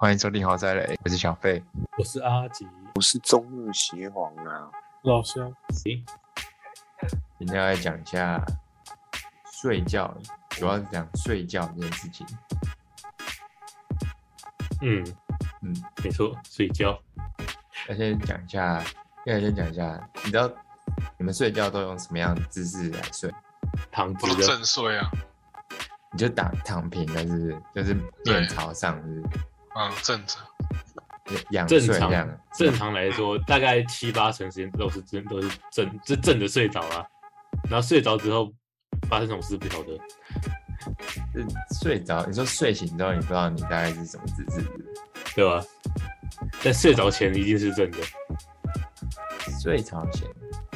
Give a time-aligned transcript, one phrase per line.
[0.00, 1.60] 欢迎收听豪宅雷，我是小费。
[1.96, 2.64] 我是阿吉，
[2.94, 4.70] 我是中日协皇啊，
[5.02, 5.52] 老乡。
[5.74, 6.04] 今
[7.48, 8.40] 天要来讲一下
[9.50, 10.16] 睡觉，
[10.50, 12.24] 主要是讲睡觉这件事情。
[14.82, 15.04] 嗯
[15.62, 16.96] 嗯，没错，睡觉。
[17.88, 18.80] 要先讲一下，
[19.26, 20.48] 要先讲一下，你知道
[21.16, 23.34] 你们睡觉都用什么样的姿势来睡？
[23.90, 25.10] 躺直的，正睡啊，
[26.12, 27.62] 你就打躺平的，是不是？
[27.74, 27.94] 就是
[28.26, 29.40] 面朝上，是不是？
[29.76, 30.38] 嗯，正着，
[31.50, 32.38] 仰正常。
[32.56, 37.04] 正常来说，大概七八成时间都是真都是正是正的睡着啊。
[37.68, 38.52] 然后睡着之后
[39.08, 39.98] 发生什么事不晓得。
[41.34, 41.46] 是
[41.82, 44.64] 睡着，你说睡醒之后，你不知道你大概是什么姿势
[45.34, 45.62] 对吧？
[46.62, 47.98] 在睡着前一定是正的，
[49.60, 50.26] 睡着前，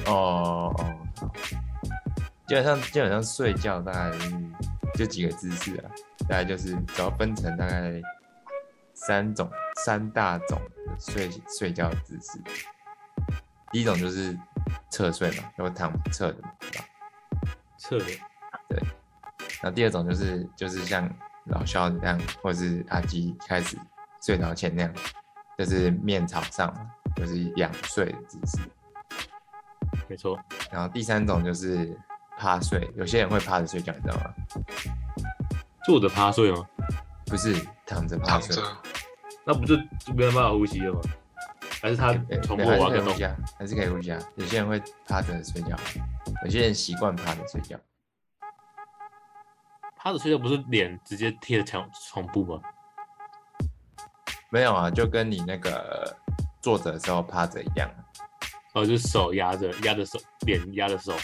[0.06, 0.87] 哦哦，
[1.20, 1.32] 好
[2.48, 4.34] 基本上基本上睡觉大概是
[4.96, 5.90] 就几个姿势啊，
[6.29, 7.93] 大概就是只要分成大概
[9.06, 9.50] 三种
[9.84, 12.38] 三大种的睡睡觉姿势。
[13.70, 14.38] 第一种就是
[14.90, 16.84] 侧睡嘛，就躺侧的嘛，对吧？
[17.78, 18.06] 侧的。
[19.62, 21.08] 然后第二种就是就是像
[21.45, 23.78] 老肖这样，或者是阿基开始
[24.20, 24.92] 睡着前那样，
[25.56, 28.58] 就是面朝上嘛，就是仰睡的姿势。
[30.08, 30.38] 没错，
[30.70, 31.96] 然后第三种就是
[32.36, 34.34] 趴睡，有些人会趴着睡觉，你知道吗？
[35.84, 36.66] 坐着趴睡吗？
[37.33, 38.63] 不是躺着趴着，
[39.43, 41.01] 那不就就没有办法呼吸了吗？
[41.80, 43.07] 还是他呃重对还是播挖个洞？
[43.07, 44.21] 可以呼吸啊，还是可以呼吸啊。
[44.37, 45.75] 有些人会趴着睡觉，
[46.45, 47.75] 有些人习惯趴着睡觉。
[49.97, 52.60] 趴着睡觉不是脸直接贴着墙床布吗？
[54.51, 56.15] 没有啊，就跟你那个
[56.60, 57.91] 坐着的时候趴着一样，
[58.75, 61.15] 哦，就是手压着压着手，脸压着手。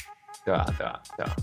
[0.43, 1.37] 对啊、对啊、对啊、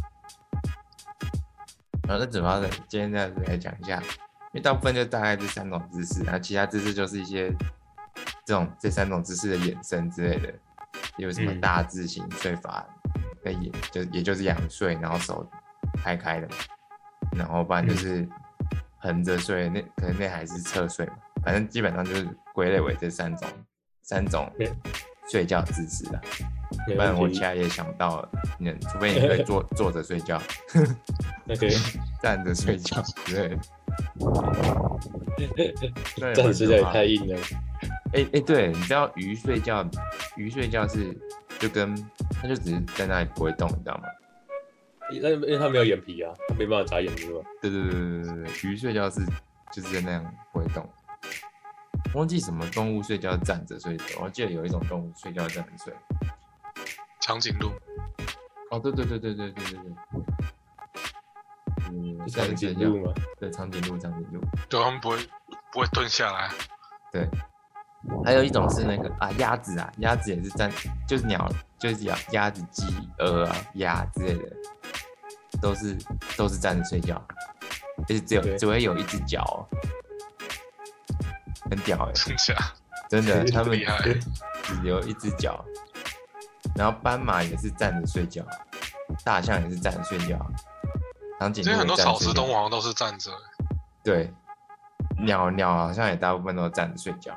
[2.08, 4.25] 然后那主要的今天在来讲一下，因
[4.56, 7.54] 为大部分就大概这三种姿势，然后其他姿势就是一些
[8.46, 10.54] 这种这三种姿势的衍生之类的，
[11.18, 11.62] 有什么嗯。
[11.62, 12.86] 大字型睡法，
[13.44, 15.48] 那也就也就是仰睡，然后手
[15.96, 16.56] 拍开的嘛，
[17.36, 18.28] 然后不然就是
[18.98, 21.14] 横着睡，那可能那还是侧睡嘛，
[21.44, 23.48] 反正基本上就是归类为这三种
[24.04, 24.52] 三种
[25.30, 26.22] 睡觉姿势啊。
[26.88, 30.42] 没不然我其他也想不到了，你除非你会坐 坐着睡觉，
[31.46, 31.72] 那可以
[32.22, 33.04] 站着睡觉。
[33.28, 33.58] 对
[36.16, 37.40] 站着睡觉也太硬了。
[38.14, 39.86] 哎哎，对，你知道鱼睡觉，
[40.38, 41.16] 鱼睡觉是
[41.60, 41.94] 就跟
[42.42, 44.04] 它就只是在那里不会动，你知道吗？
[45.22, 47.42] 那因为它没有眼皮啊，它没办法眨眼睛吧？
[47.62, 49.24] 对对对对对对，鱼睡觉是
[49.72, 50.88] 就是在那样不会动。
[52.14, 55.94] 忘记什么动物睡觉站着睡着，我记得有一种动物睡觉站着睡。
[57.20, 57.72] 长颈鹿，
[58.72, 59.94] 哦，对对对对对对对对。
[61.92, 63.14] 嗯，站长着睡觉颈鹿吗？
[63.40, 64.42] 对，长颈鹿，长颈鹿。
[64.70, 65.18] 对，他们不会
[65.72, 66.50] 不会蹲下来，
[67.12, 67.30] 对，
[68.24, 70.72] 还有一种是那个啊鸭子啊，鸭子也是站，
[71.08, 72.84] 就是鸟，就是鸭鸭子、鸡、
[73.20, 74.56] 鹅啊、鸭之类的，
[75.62, 75.98] 都是
[76.38, 77.22] 都是站着睡觉，
[78.08, 79.58] 就是只有只会有一只脚、哦，
[81.70, 82.56] 很屌哎、真假？
[83.08, 83.80] 真的， 他们
[84.64, 85.64] 只有一只脚，
[86.76, 88.46] 然后斑马也是站着睡觉，
[89.24, 90.38] 大象也是站着睡觉，
[91.40, 93.32] 长颈鹿也因为很多草食动物好像都是站着，
[94.04, 94.34] 对，
[95.20, 97.34] 鸟鸟好像也大部分都站着睡觉。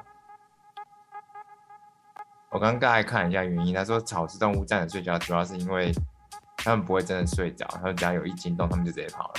[2.51, 5.93] 我刚刚大概看了一下原因，他说草食动物站着睡觉，主要是因为
[6.57, 9.35] 它们不会真的睡着，它们只要有一惊动，它们就直接跑了，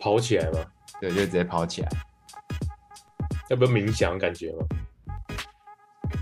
[0.00, 0.58] 跑起来嘛？
[1.00, 1.88] 对，就直接跑起来，
[3.48, 4.66] 要不要冥想感觉吗？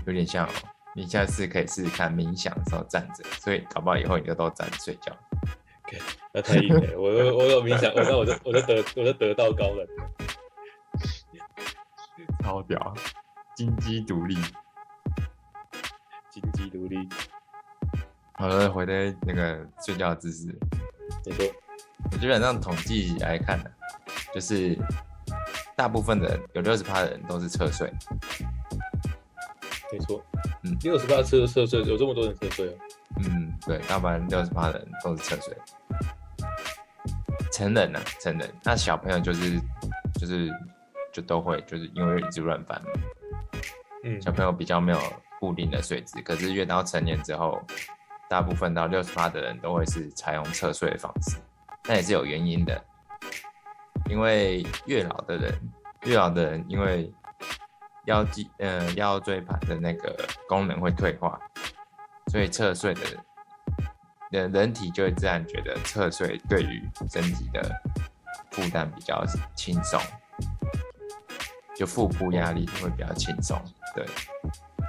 [0.05, 0.51] 有点像哦。
[0.95, 5.11] 你下次可以试试看冥想的时候站着，所以搞不好以后你就都站着睡觉。
[5.85, 5.99] OK，
[6.31, 9.87] 那太硬了，我我我有冥想，我那我就我就得我就得道高人。
[12.43, 12.93] 超屌，
[13.55, 14.35] 金鸡独立。
[16.29, 17.07] 金鸡独立，
[18.33, 20.47] 好了，回到那个睡觉姿势，
[21.25, 21.45] 没错，
[22.11, 23.69] 我基本上统计来看呢，
[24.33, 24.75] 就是
[25.75, 27.93] 大部分的人有六十趴的人都是侧睡，
[29.91, 30.23] 没错。
[30.63, 30.77] 嗯。
[30.81, 32.75] 六十八侧侧睡，有这么多人侧睡啊？
[33.17, 35.55] 嗯，对，大部分六十趴的人都是侧睡。
[37.51, 39.59] 成人呢、成人，那小朋友就是
[40.19, 40.51] 就是
[41.13, 42.89] 就都会，就是因为一直乱翻嘛，
[44.03, 44.99] 嗯，小朋友比较没有
[45.39, 47.61] 固定的睡姿，可是越到成年之后，
[48.27, 51.37] 大部分到六十趴的人都会是采用侧睡的方式，
[51.87, 52.83] 那也是有原因的，
[54.09, 55.53] 因为越老的人，
[56.05, 57.11] 越老的人因为
[58.05, 60.15] 腰肌呃腰椎盘的那个
[60.47, 61.39] 功能会退化，
[62.31, 63.01] 所以侧睡的
[64.31, 67.81] 人人体就会自然觉得侧睡对于身体的
[68.51, 69.23] 负担比较
[69.55, 69.99] 轻松。
[71.75, 73.59] 就腹部压力会比较轻松，
[73.95, 74.05] 对，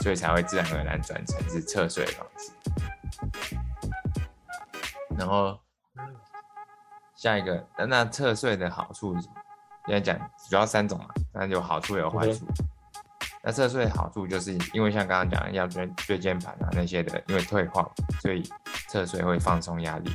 [0.01, 2.53] 所以才会自然而然转成是侧睡的方式。
[5.17, 5.59] 然后
[7.17, 9.35] 下一个，那侧睡的好处是什么？
[9.87, 12.47] 现在讲主要三种嘛，那有好处有坏处。
[13.47, 17.87] 那侧睡的好处就是因为像刚刚讲的要椎椎间盘啊那些的，因为退化，
[18.23, 18.43] 所以
[18.89, 20.11] 侧睡会放松压力。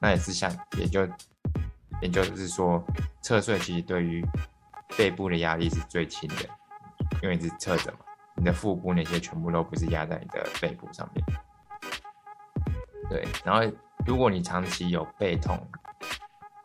[0.00, 1.06] 那也是像也就
[2.00, 2.82] 也就是说，
[3.20, 4.26] 侧睡其实对于
[4.96, 6.48] 背部的压力是最轻的，
[7.22, 7.98] 因为你是侧着嘛，
[8.36, 11.24] 你的腹部那些全部都不是压在你的背部上面。
[13.10, 13.70] 对，然后
[14.06, 15.56] 如果你长期有背痛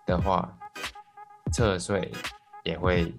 [0.06, 0.50] 的话，
[1.51, 2.09] 侧睡
[2.63, 3.13] 也会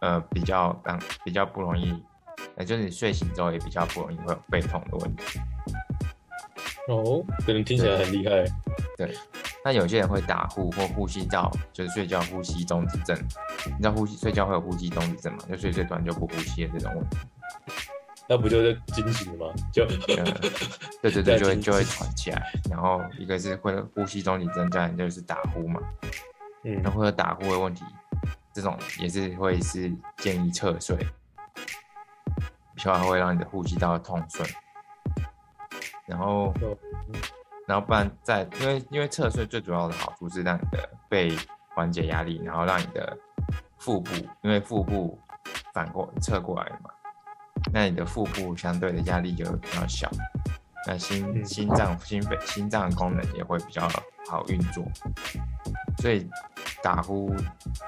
[0.00, 2.02] 呃比较刚比较不容易，
[2.56, 5.40] 呃就是你睡醒之后也比较不容易会有背痛的问题。
[6.88, 8.44] 哦，可能听起来很厉害。
[8.96, 9.12] 对，
[9.64, 13.16] 那有些人会打呼或呼吸道，就是睡觉呼吸中止症。
[13.66, 15.40] 你知道呼吸睡觉会有呼吸中止症吗？
[15.48, 17.16] 就睡睡短就不呼吸的这种问题。
[18.28, 19.54] 那不就是惊醒了吗？
[19.72, 20.24] 就呃，
[21.02, 22.52] 对对 对，就会就会喘起来。
[22.70, 25.80] 然后一个是会呼吸中止症，再来就是打呼嘛。
[26.64, 27.84] 嗯然后会有打呼的问题，
[28.56, 30.96] 这种也是会是建议侧睡，
[32.74, 34.48] 比较会让你的呼吸道通顺。
[36.06, 36.74] 然后哦，
[37.66, 41.36] 然后不然在因为因为侧睡最主要的好处是让你的背
[41.74, 43.14] 缓解压力，然后让你的
[43.76, 45.20] 腹部，因为腹部
[45.74, 46.88] 反过侧过来了嘛，
[47.70, 50.10] 那你的腹部相对的压力就比较小，
[50.86, 53.86] 那心嗯心脏心肺心脏功能也会比较
[54.30, 54.82] 好运作，
[55.98, 56.26] 所以
[56.82, 57.34] 打呼，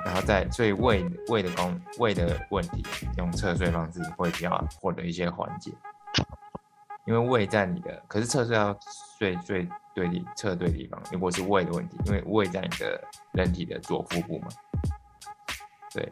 [0.05, 2.85] 然后再所以胃胃的功胃的问题，
[3.17, 5.73] 用侧睡方式会比较获得一些缓解。
[7.07, 8.79] 因为胃在你的，可是侧睡要
[9.19, 11.03] 睡最对地侧对地方。
[11.11, 13.03] 如果是胃的问题，因为胃在你的
[13.33, 14.49] 人体的左腹部嘛，
[15.95, 16.07] 对，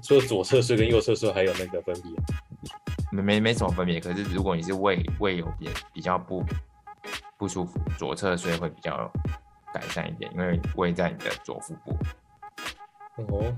[0.00, 2.12] 除了左侧睡跟右侧睡还有那个分别。
[3.10, 3.98] 没没没什么分别。
[3.98, 6.44] 可是如果你是胃胃有点比较不
[7.36, 9.10] 不舒服，左侧睡会比较
[9.72, 11.96] 改善一点，因为胃在你的左腹部。
[13.16, 13.56] 哦，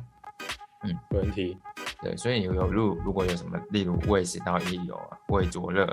[0.83, 1.59] 嗯，没问题。
[2.03, 5.87] 对，所以有有如如果有什么，例如胃食道逆流啊、胃灼热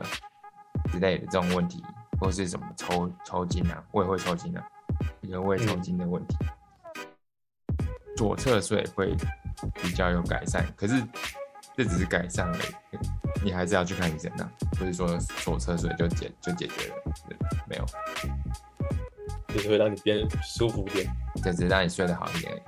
[0.92, 1.84] 之类的这种问题，
[2.20, 4.66] 或是什么抽抽筋啊，胃会抽筋啊，
[5.20, 6.38] 一个胃抽筋的问题，
[8.16, 9.14] 左侧睡会
[9.82, 10.66] 比较有改善。
[10.78, 11.04] 可是
[11.76, 12.98] 这只是改善而已，
[13.44, 14.50] 你还是要去看医生啊，
[14.80, 16.96] 不是说左侧睡就解就解决了，
[17.28, 17.38] 对
[17.68, 17.86] 没有，
[19.48, 21.08] 就是会让你变舒服一点。
[21.36, 22.62] 就只是让你睡得好一点而已。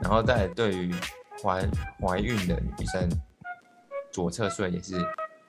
[0.00, 0.94] 然后再来对于
[1.42, 1.66] 怀
[2.00, 3.08] 怀孕的女生，
[4.12, 4.94] 左侧睡也是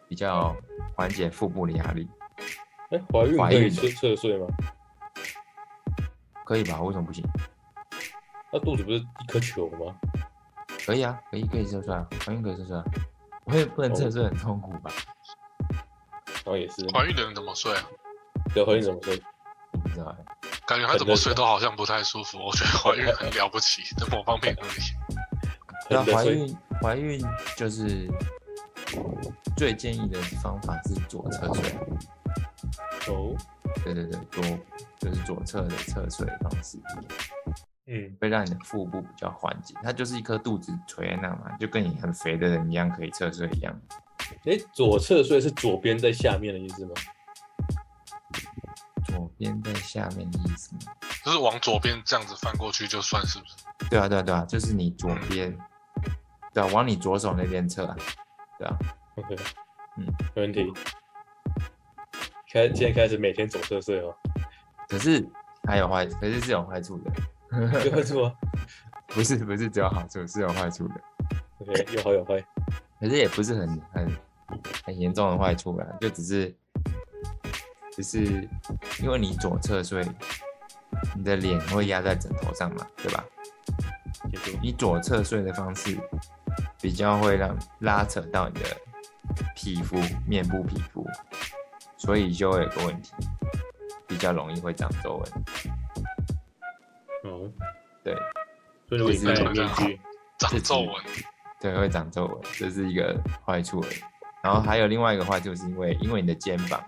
[0.07, 0.56] 比较
[0.95, 2.07] 缓解腹部的压力，
[2.89, 4.48] 哎，怀孕怀孕可以侧侧睡吗？
[6.45, 6.81] 可以吧？
[6.81, 7.24] 为什么不行？
[8.51, 9.95] 那肚子不是一颗球吗？
[10.86, 12.84] 可以啊，可以可以侧睡啊，怀孕可以侧睡啊。
[13.44, 14.92] 我也不能侧睡很痛苦吧？
[16.45, 17.84] 然后也是，怀孕的人怎么睡啊？
[18.54, 19.22] 对，怀孕怎么睡？
[19.89, 22.38] 知道哎、感觉她怎么睡都好像不太舒服。
[22.39, 25.88] 我觉得怀孕很了不起， 在某方面而已。
[25.89, 27.25] 对啊，很的睡怀孕怀孕
[27.57, 28.10] 就是
[29.56, 31.74] 最建议的方法是左侧睡。
[33.07, 33.36] 哦，
[33.84, 34.44] 对对对，左
[35.00, 36.78] 就是左侧的侧睡方式。
[37.89, 43.74] 嗯，会让你的腹部比较缓解，它就是一颗肚子垂在那嘛，就跟你很肥的人一样可以侧睡一样。
[44.44, 46.91] 哎，左侧睡是左边在下面的意思吗？
[49.38, 50.91] 左边在下面的意思吗？
[51.24, 53.89] 就是往左边这样子翻过去就算是不是？
[53.89, 55.56] 对啊，对啊，对啊，就是你左边，
[56.53, 57.96] 对啊，往你左手那边侧啊，
[58.58, 58.77] 对啊
[59.15, 59.36] ，OK，
[59.98, 60.65] 嗯，没问题。
[62.51, 64.15] 开，现在开始每天左侧睡哦，
[64.88, 65.24] 可是
[65.67, 67.12] 还有坏，可是是有坏处的，
[67.86, 68.34] 有坏处啊。
[69.08, 70.96] 不是不是只有好处，是有坏处的
[71.60, 72.44] ，OK，有好有坏。
[73.00, 74.17] 可是也不是很很
[74.84, 76.53] 很严重的坏处啦，就只是
[77.98, 78.48] 只是
[79.01, 80.06] 因为你左侧睡，
[81.16, 83.25] 你的脸会压在枕头上嘛，对吧？
[84.62, 85.98] 你左侧睡的方式
[86.80, 88.70] 比较会让拉扯到你的
[89.56, 91.04] 皮肤、面部皮肤，
[91.98, 93.13] 所以就会有个问题，
[94.08, 95.32] 比较容易会长皱纹。
[97.24, 97.51] 哦，
[98.04, 98.16] 对
[98.88, 100.00] 所以如果你戴就是面具，
[100.38, 100.92] 长皱纹，
[101.60, 104.00] 对，会长皱纹，这是一个坏处而已。
[104.44, 106.84] 然后还有另外一个坏处，是因为因为你的肩膀，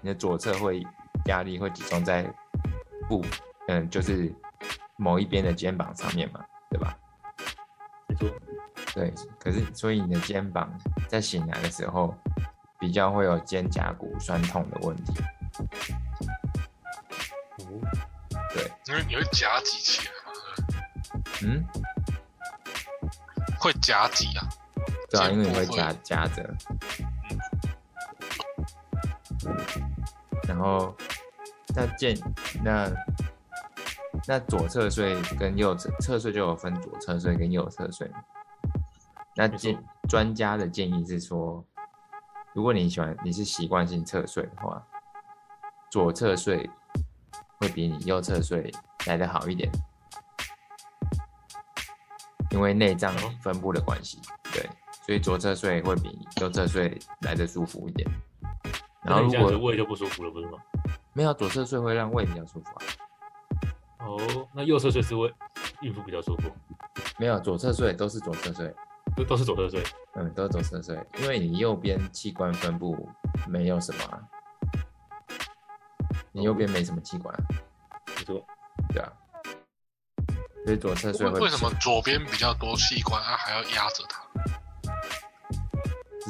[0.00, 0.86] 你的左侧会
[1.26, 2.22] 压力会集中在
[3.08, 3.24] 不，
[3.68, 4.32] 嗯，就是
[4.96, 6.96] 某一边的肩膀上面嘛，对吧？
[8.08, 8.28] 没错。
[8.94, 10.70] 对，可是所以你的肩膀
[11.08, 12.14] 在醒来的时候，
[12.78, 15.14] 比较会有肩胛骨酸痛的问题。
[17.58, 17.80] 哦，
[18.54, 20.32] 对，因为你会夹挤起来嘛。
[21.40, 21.64] 对嗯，
[23.58, 24.48] 会夹挤啊，
[25.10, 26.54] 对啊，因为你会夹夹着，
[30.48, 30.94] 然后
[31.74, 32.16] 那建
[32.62, 32.90] 那
[34.26, 38.22] 那左侧睡跟右侧侧睡就有分左侧睡跟右侧睡嘛。
[39.34, 41.64] 那建专家的建议是说，
[42.52, 44.86] 如果你喜欢你是习惯性侧睡的话，
[45.90, 46.68] 左侧睡
[47.58, 48.70] 会比你右侧睡
[49.06, 49.70] 来得好一点，
[52.50, 54.20] 因为内脏哦分布的关系，
[54.52, 54.68] 对，
[55.06, 58.06] 所以左侧睡会比右侧睡来得舒服一点。
[59.04, 60.58] 然后如那你这样子果胃就不舒服了，不是吗？
[61.12, 62.80] 没有左侧睡会让胃比较舒服啊，
[64.06, 65.32] 哦，那右侧睡是会
[65.80, 66.50] 孕妇比较舒服，
[67.18, 68.74] 没有左侧睡都是左侧睡，
[69.16, 69.82] 都都是左侧睡。
[70.14, 73.08] 嗯，都是左侧睡，因为你右边器官分布
[73.48, 74.20] 没有什么啊，
[76.32, 77.40] 你右边没什么器官啊，
[78.18, 78.46] 没错，
[78.92, 79.10] 对啊，
[80.66, 84.22] 所以左侧睡会为为什么左边比较多器官，它还要压着它？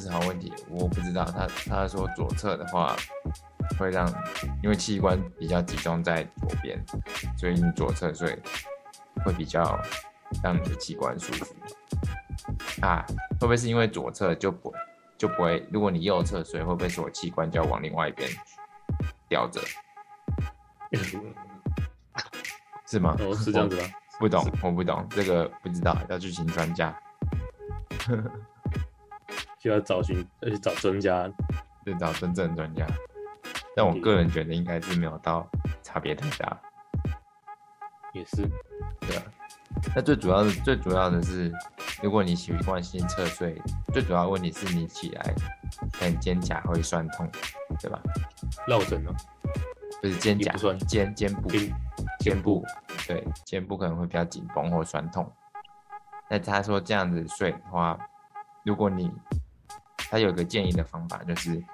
[0.03, 1.25] 这是好问题，我不知道。
[1.25, 2.97] 他他说左侧的话
[3.79, 4.13] 会让，
[4.61, 6.77] 因为器官比较集中在左边，
[7.39, 8.37] 所以你左侧所以
[9.25, 9.81] 会比较
[10.43, 11.55] 让你的器官舒服。
[12.81, 13.07] 啊，
[13.39, 14.75] 会不会是因为左侧就不
[15.17, 15.65] 就不会？
[15.71, 18.29] 如果你右侧所以，会不会所有器官就要往另外一边
[19.29, 19.61] 吊着？
[22.87, 23.17] 是吗？
[23.21, 23.85] 哦，是这样子吗？
[24.19, 26.93] 不懂，我不懂，这个不知道，要去请专家，
[29.63, 31.31] 就要找寻，要去找专家。
[31.85, 32.85] 去找真正的专家。
[33.77, 35.49] 但我个人觉得应该是没有到
[35.83, 36.61] 差别太大。
[38.13, 38.43] 也是，
[39.01, 39.23] 对啊，
[39.95, 41.53] 那最主要的最主要的是，
[42.03, 43.61] 如果你习惯性侧睡，
[43.93, 45.35] 最主要问题是你起来，
[45.93, 47.31] 可能肩胛会酸痛，
[47.81, 48.01] 对吧？
[48.67, 49.11] 落枕呢，
[50.03, 51.75] 不是肩胛酸，肩肩部肩
[52.19, 52.65] 肩部，
[53.07, 55.31] 对，肩部可能会比较紧绷或酸痛。
[56.29, 57.99] 那他说这样子睡的话，
[58.65, 59.11] 如果你
[60.13, 61.65] 他有个建议的方法，就是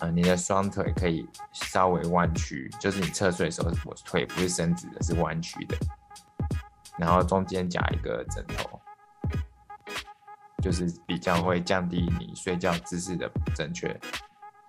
[0.00, 5.76] 呃，你的双腿可以稍微弯曲，就是你侧睡的时候，我腿不是伸直的，是弯曲的，
[6.96, 8.80] 然后中间夹一个枕头，
[10.62, 13.94] 就是比较会降低你睡觉姿势的不正确。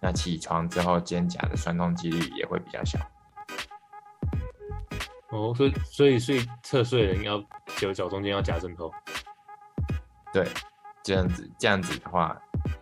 [0.02, 3.00] 那起床之后，肩胛的酸痛几率也会比较小。
[5.30, 7.42] 哦，所以所以所以侧睡的人要
[7.78, 8.92] 脚脚中间要夹枕头。
[10.34, 10.46] 对，
[11.02, 12.38] 这样子这样子的话，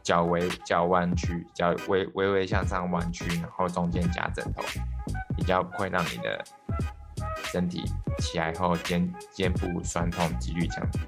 [0.09, 4.63] 脚微脚弯曲，脚微微微向上弯曲，然后中间夹枕头，
[5.37, 6.43] 比较会让你的
[7.43, 7.83] 身体
[8.17, 10.99] 起来后肩肩部酸痛几率降低。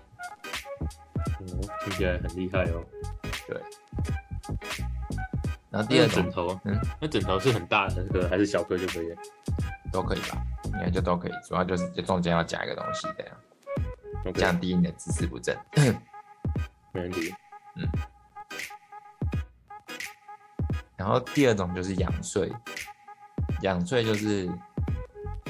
[1.17, 2.85] 哦，听起来很厉害哦。
[3.47, 3.59] 对
[5.71, 9.15] 然后第二种枕头，嗯，那枕头是很大的那个还是小颗就可以了？
[9.91, 13.35] 都可以吧，应该就都可以，主要就是就中间要夹一个东西这样
[14.35, 15.57] 降低你的姿势不正。
[16.93, 17.33] 没问题。
[21.01, 22.53] 然后第二种就是仰睡，
[23.63, 24.47] 仰睡就是，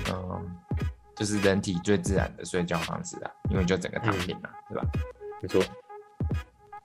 [0.09, 0.55] 嗯，
[1.13, 4.87] 就是人体最自然的睡觉方式啊，因为就整个躺平嘛，对吧？
[5.41, 5.61] 没错，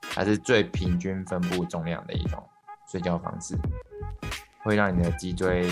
[0.00, 2.44] 它是最平均分布重量的一种
[2.90, 3.56] 睡觉方式，
[4.64, 5.70] 会让你的脊椎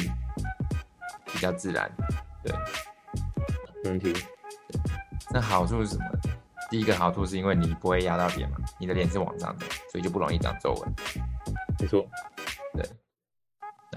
[1.33, 1.91] 比较自然。
[2.45, 2.55] 对，
[3.83, 4.15] 没问题。
[5.33, 6.05] 那好处是什么？
[6.71, 10.95] 第一个好处是因为你不会压到脸嘛，你的脸是往上的，所以就不容易长皱纹。
[11.81, 12.07] 没错，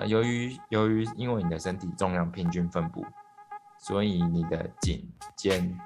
[0.08, 3.06] 由于由于因为你的身体重量平均分布，
[3.78, 5.78] 所以你的颈肩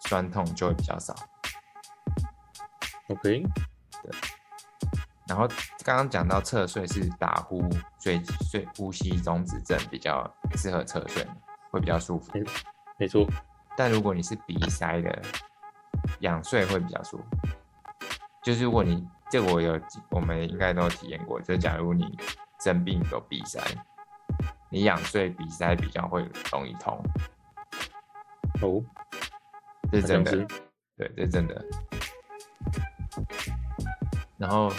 [0.00, 1.14] 酸痛就会比较少。
[3.08, 3.42] OK，
[4.02, 4.10] 对
[5.26, 5.48] 然后
[5.82, 7.62] 刚刚讲到侧睡是打呼
[7.98, 11.26] 睡睡呼吸中止症比较适合侧睡，
[11.70, 12.32] 会比较舒服。
[12.98, 13.26] 没错，
[13.76, 15.22] 但如果你是鼻塞的，
[16.20, 17.24] 仰睡会比较舒服。
[18.42, 22.16] 就是如果你这个我有我们应该都有体验过，就是假如你
[22.60, 23.60] 生病有鼻塞，
[24.70, 27.02] 你仰睡鼻塞比较会容易痛，
[28.62, 28.82] 哦，
[29.90, 30.32] 这是真的
[30.96, 31.64] 对，这是真的。
[34.36, 34.72] 然后，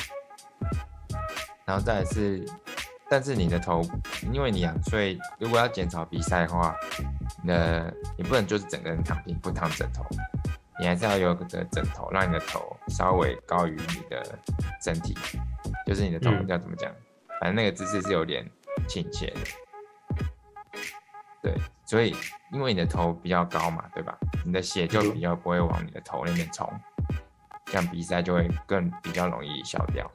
[1.65, 2.45] 然后再来是，
[3.09, 3.81] 但是你的头，
[4.33, 6.75] 因为你仰睡，如果要减少鼻塞的话，
[7.43, 7.83] 那
[8.17, 10.03] 你不能就是整个人躺平不躺枕头，
[10.79, 14.37] 你还是要有个枕头，让你的头稍微高于你的
[14.81, 15.17] 身体，
[15.85, 16.91] 就是你的头嗯要怎么讲，
[17.39, 18.49] 反正那个姿势是有点
[18.87, 19.41] 倾斜的。
[21.41, 21.53] 对，
[21.85, 22.15] 所以
[22.51, 24.17] 因为你的头比较高嘛，对吧？
[24.43, 26.67] 你的血就比较不会往你的头那边冲，
[27.65, 30.11] 这样鼻塞就会更比较容易消掉。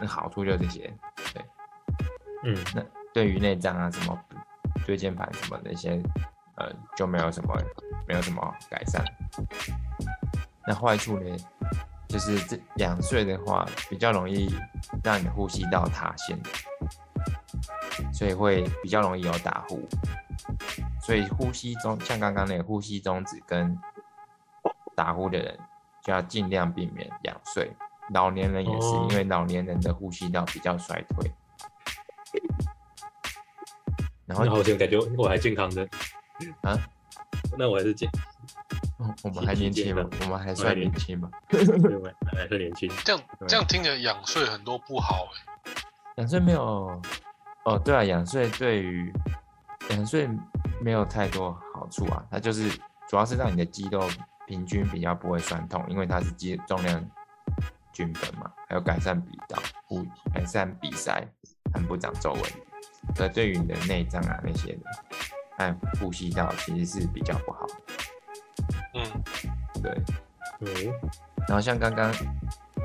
[0.00, 0.90] 那好处就这些，
[1.34, 1.44] 对
[2.44, 2.82] 嗯，那
[3.12, 4.18] 对于内脏啊什么
[4.86, 6.02] 椎间盘什么那些
[6.56, 7.54] 呃就没有什么
[8.08, 9.04] 没有什么改善。
[10.66, 11.36] 那坏处呢，
[12.10, 14.52] 就是这两睡的话比较容易
[15.04, 16.36] 让你呼吸道塌陷，
[18.12, 19.88] 所以会比较容易有打呼。
[21.00, 23.78] 所以呼吸中像刚刚那个呼吸中止跟
[24.96, 25.56] 打呼的人，
[26.02, 27.70] 就要尽量避免仰睡。
[28.12, 31.30] 老年人也是，哦因为老年人的呼吸道比较衰退。
[34.26, 35.88] 然后那好像感觉我还健康的
[36.62, 36.76] 啊，
[37.56, 38.29] 那我还是健，哦
[39.24, 41.30] 我们还年轻吧，我们还算年轻吧。
[41.48, 41.60] 对
[41.96, 42.90] 我还是年轻。
[43.04, 45.72] 这样这样听起来仰睡很多不好哎、
[46.16, 47.00] 仰睡没有，
[47.64, 49.12] 哦，对啊，仰睡对于
[49.90, 50.28] 仰睡
[50.82, 52.68] 没有太多好处啊，它就是
[53.08, 54.08] 主要是让你的肌肉
[54.46, 57.02] 平均比较不会酸痛，因为它是肌重量
[57.92, 60.04] 均分嘛，还有改善鼻道、不
[60.34, 61.26] 改善鼻塞
[61.72, 62.42] 很不长皱纹。
[63.16, 64.82] 可对于你的内脏啊那些的，
[65.56, 67.66] 还有呼吸道其实是比较不好。
[69.00, 70.02] 嗯，对，
[70.60, 70.92] 嗯，
[71.48, 72.12] 然后像刚刚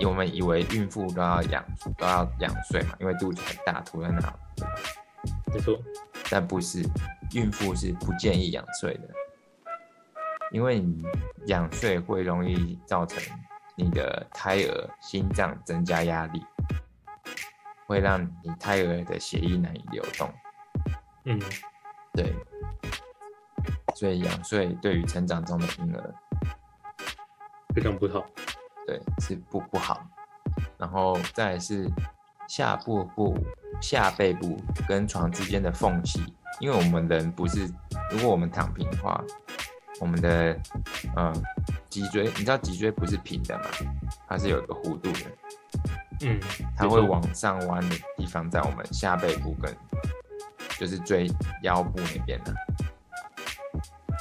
[0.06, 1.64] 我们以为孕妇都要仰
[1.98, 4.20] 都要仰睡嘛，因为肚子很大，吐在那，
[4.56, 4.76] 对吧？
[5.54, 5.78] 没错。
[6.30, 6.84] 但不是，
[7.34, 9.10] 孕妇是不建议仰睡的，
[10.52, 11.04] 因为你
[11.48, 13.22] 仰睡会容易造成
[13.76, 16.44] 你的胎儿心脏增加压力，
[17.86, 20.34] 会让你胎儿的血液难以流动。
[21.26, 21.40] 嗯，
[22.14, 22.34] 对，
[23.96, 26.14] 所以仰睡对于成长中的婴儿，
[27.74, 28.24] 非常不好。
[28.86, 30.06] 对是不不好。
[30.78, 31.90] 然后再来是
[32.48, 33.36] 下腹部、
[33.82, 36.22] 下背部跟床之间的缝隙，
[36.60, 37.68] 因为我们人不是，
[38.12, 39.20] 如果我们躺平的话，
[40.00, 40.56] 我们的
[41.16, 41.34] 嗯
[41.90, 43.64] 脊椎，你知道脊椎不是平的嘛，
[44.28, 45.32] 它是有一个弧度的，
[46.22, 46.40] 嗯，
[46.78, 49.74] 它会往上弯的地方在我们下背部跟
[50.78, 51.28] 就是椎
[51.64, 52.54] 腰部那边呢、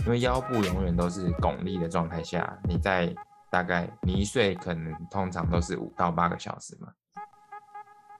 [0.04, 3.14] 因为腰部永远都是拱立的状态下，你在
[3.50, 6.88] 大概你一睡可能通常都是五到八个小时嘛，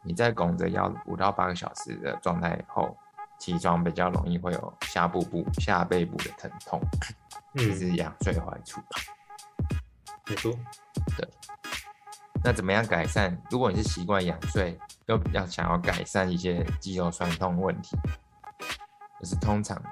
[0.02, 2.96] 你在拱着腰五到八个小时的状态后，
[3.38, 6.80] 起床比较容易会有下部部、下背部的疼痛，
[7.54, 8.80] 这嗯，是仰睡的坏处。
[10.26, 10.52] 没错。
[12.42, 13.36] 那怎么样改善？
[13.50, 17.96] 如果你是习惯仰睡，又要想要改善一些肌肉酸痛问题，
[19.20, 19.82] 就是通常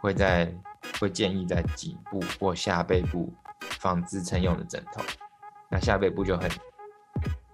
[0.00, 0.52] 会在
[1.00, 3.32] 会建议在颈部或下背部
[3.80, 5.02] 放支撑用的枕头。
[5.68, 6.50] 那下背部就很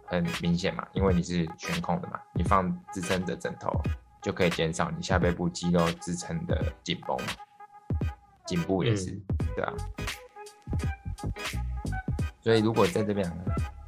[0.05, 3.71] 很明显嘛，因为你是悬空的嘛，你放支撑的枕头
[4.23, 7.33] 就可以减少你下背部肌肉支撑的紧绷嘛。
[8.47, 9.11] 颈部也是，
[9.55, 9.73] 对啊。
[12.41, 13.29] 所以如果在这边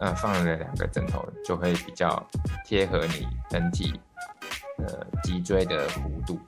[0.01, 2.27] 呃放了两个枕头，就会比较
[2.65, 4.01] 贴合你整体
[4.79, 6.41] 呃脊椎的弧度，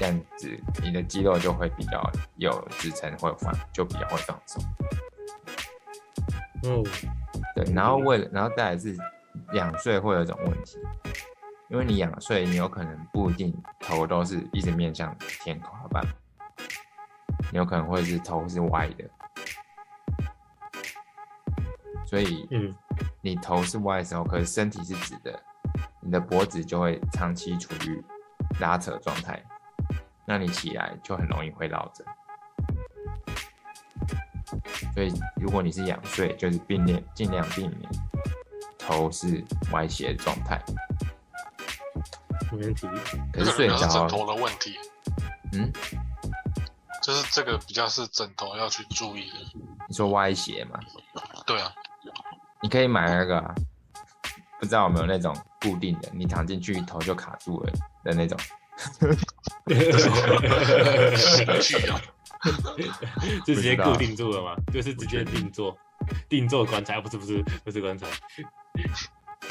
[0.00, 4.64] 这样子你的肌肉就会比较有支撑，会放就比较会放松。
[6.62, 6.82] 哦，
[7.54, 8.96] 对，然后为了然后再来是
[9.52, 10.78] 仰睡会有一种问题，
[11.68, 16.02] 因为你仰睡，你有可能不一定头都是一直面向天花板，
[17.52, 19.04] 你有可能会是头是歪的，
[22.06, 22.74] 所以嗯，
[23.20, 25.38] 你头是歪的时候，可是身体是直的，
[26.00, 28.02] 你的脖子就会长期处于
[28.60, 29.42] 拉扯状态，
[30.30, 32.06] 那你起来就很容易会落枕。
[34.94, 37.90] 所以如果你是仰睡，就是避免尽量避免
[38.78, 40.62] 头是歪斜的状态。
[42.52, 42.88] 没问题。
[43.32, 44.78] 可是睡着枕，头的问题，
[45.52, 45.68] 嗯，
[47.02, 49.36] 就是这个比较是枕头要去注意的。
[49.88, 50.78] 你说歪斜吗，
[51.44, 51.74] 对啊，
[52.62, 53.52] 你可以买那个、啊，
[54.60, 57.72] 不知道有没有那种固定的，你躺进去头就卡住了
[58.04, 58.38] 的那种。
[63.44, 65.76] 就直接不知道固定住了嘛，就是直接定做，
[66.28, 66.48] 定。
[66.48, 68.06] 做棺材，啊不是不是不是棺材，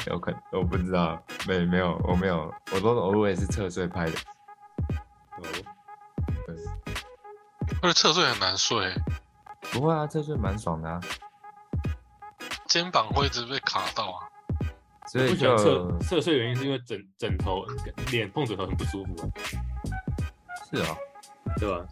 [0.08, 4.14] 有可能我不知道，没没有，我没有，我都偶尔是侧睡拍的。
[5.38, 5.44] 哦，
[6.48, 6.56] 对，
[7.82, 8.92] 而且侧睡很难睡，
[9.72, 11.00] 不会啊，侧睡蛮爽的啊，
[12.68, 14.26] 肩膀会一直被卡到啊。
[15.08, 17.64] 所以不喜欢侧侧睡原因是因为枕枕头
[18.12, 19.30] 脸碰枕头很不舒服啊，
[20.72, 20.98] 是哦，
[21.58, 21.86] 对吧？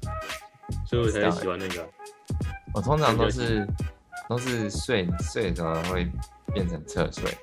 [0.86, 1.88] 所以我才喜欢那个啊。
[2.74, 3.68] 我通常都是
[4.30, 6.08] 都是睡睡的时候会
[6.54, 7.36] 变成侧睡，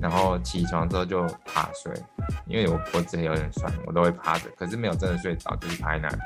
[0.00, 1.92] 然后起床之后就趴睡，
[2.46, 6.16] 因为我脖子有点酸，我都会趴着，可是没有真的睡着，就是趴在那里。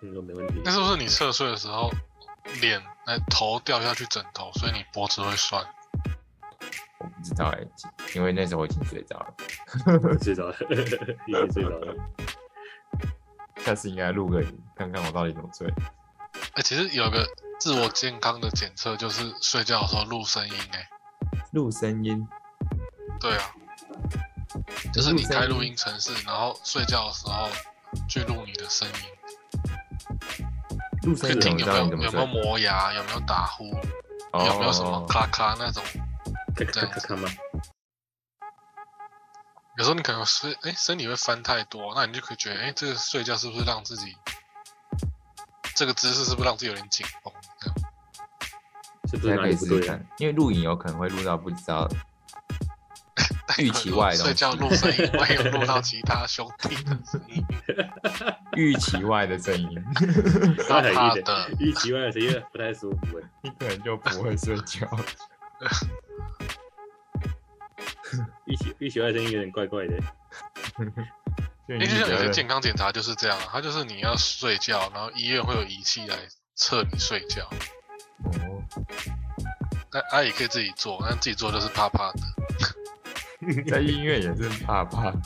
[0.00, 0.70] 你说没问题那。
[0.70, 1.90] 是不是你侧睡的时候，
[2.60, 5.64] 脸哎头掉下去枕头，所以你脖子会酸？
[7.26, 7.58] 知道哎、
[8.14, 9.34] 因为那时候我已经睡着了。
[10.22, 10.56] 睡着了，
[11.26, 11.94] 已经睡着了。
[13.64, 15.66] 下次应该录个影，看看我到底怎么睡。
[16.52, 17.26] 哎、其实有个
[17.58, 20.88] 自我健康的检测，就是睡觉的时候录声音、哎，
[21.52, 22.26] 录声音，
[23.18, 23.42] 对啊，
[24.92, 27.48] 就是你开录音程式，然后睡觉的时候
[28.08, 28.94] 去录你的声音，
[31.02, 32.26] 录声音有没有有没有？
[32.26, 33.64] 磨牙，有没有打呼，
[34.32, 35.82] 有没有什么哦，咔咔那种。
[36.56, 37.28] 咔咔咔咔吗？
[39.78, 44.16] 有时候你可能睡，哎、身体会翻太多，那你就可以觉得，哎、这个睡觉是不是让自己
[45.74, 47.32] 这个姿势是不是让自己有点紧绷？
[47.60, 47.76] 这样
[49.10, 49.80] 是不是可以里不对啊？
[49.80, 51.86] 试试看，因为录影有可能会录到不知道
[53.58, 57.44] 预期外的 睡觉录声音，万一有录到其他兄弟的声音，
[58.56, 59.84] 预期外的声音，
[60.66, 63.30] 怕一的一奇怪的声音不太舒服哎。
[63.42, 64.88] 你可能就不会睡觉。
[68.46, 69.96] 一起一起外声音有点怪怪的。
[71.68, 76.16] 因为就像有些些健康检查就是这样，它就是你要睡觉，然后医院会有仪器来
[76.54, 77.42] 测你睡觉，
[78.24, 78.62] 哦，
[79.92, 82.20] 那阿姨可以自己做，但自己做就是怕怕的。
[83.68, 85.20] 在医院也是怕怕的。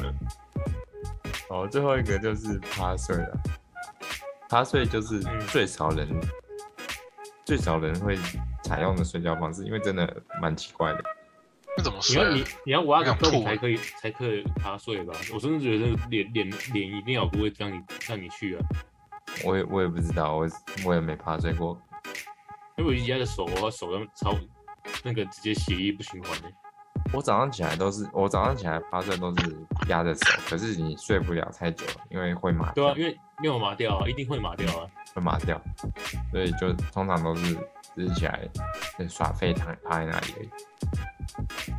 [1.48, 3.40] 哦，最后一个就是趴睡了。
[4.50, 6.06] 趴睡就是嗯最少人、
[7.46, 8.18] 最少人会
[8.68, 11.02] 采用的睡觉方式，因为真的蛮奇怪的。
[11.76, 12.28] 那怎么睡啊？
[12.28, 15.14] 你要你你要挖个洞才可以才可以趴睡吧？
[15.32, 18.60] 我真的觉得脸脸脸一定要不会让你让你去啊，
[19.44, 20.46] 我也我也不知道，我
[20.84, 21.80] 我也没趴睡过。
[22.76, 24.36] 因为我一压着手，我手要超
[25.02, 26.48] 那个直接血液不循环的。
[27.12, 29.56] 我早上起来都是，我早上起来趴睡都是
[29.88, 34.86] 压着手，可是你睡不了太久，因为会麻，对啊，因为没有麻掉啊，一定会麻掉啊。
[35.14, 35.60] 会麻掉，
[36.30, 37.56] 所以就通常都是
[37.98, 38.48] 只是起来
[38.98, 40.48] 就耍废躺趴在那里而已。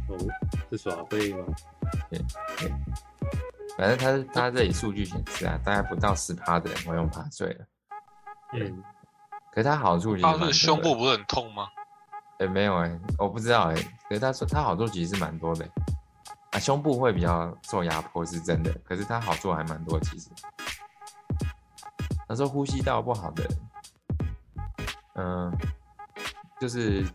[0.09, 0.17] 哦，
[0.69, 1.45] 是耍废吗？
[2.09, 2.19] 对
[3.77, 7.65] 反正他他这里数据显示啊，大概不到十趴的人会用趴睡了，
[8.53, 8.83] 嗯，
[9.53, 11.67] 可是它好处其实蛮多的他是胸部不是很痛吗？
[12.39, 13.75] 哎、没有哎、我不知道哎、
[14.07, 15.65] 可是他说他好处其实是蛮多的、
[16.51, 20.29] 啊，胸部会比较受压迫是真的，可是它好处还蛮多其实。
[22.27, 23.59] 他说呼吸道不好的人，
[25.15, 25.57] 嗯、
[26.59, 27.05] 就是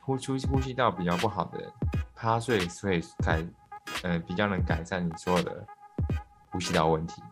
[0.00, 1.72] 呼出呼吸道比较不好的人，
[2.14, 3.44] 趴睡所以改，
[4.02, 5.66] 呃，比较能改善你所有的
[6.50, 7.22] 呼吸道问题，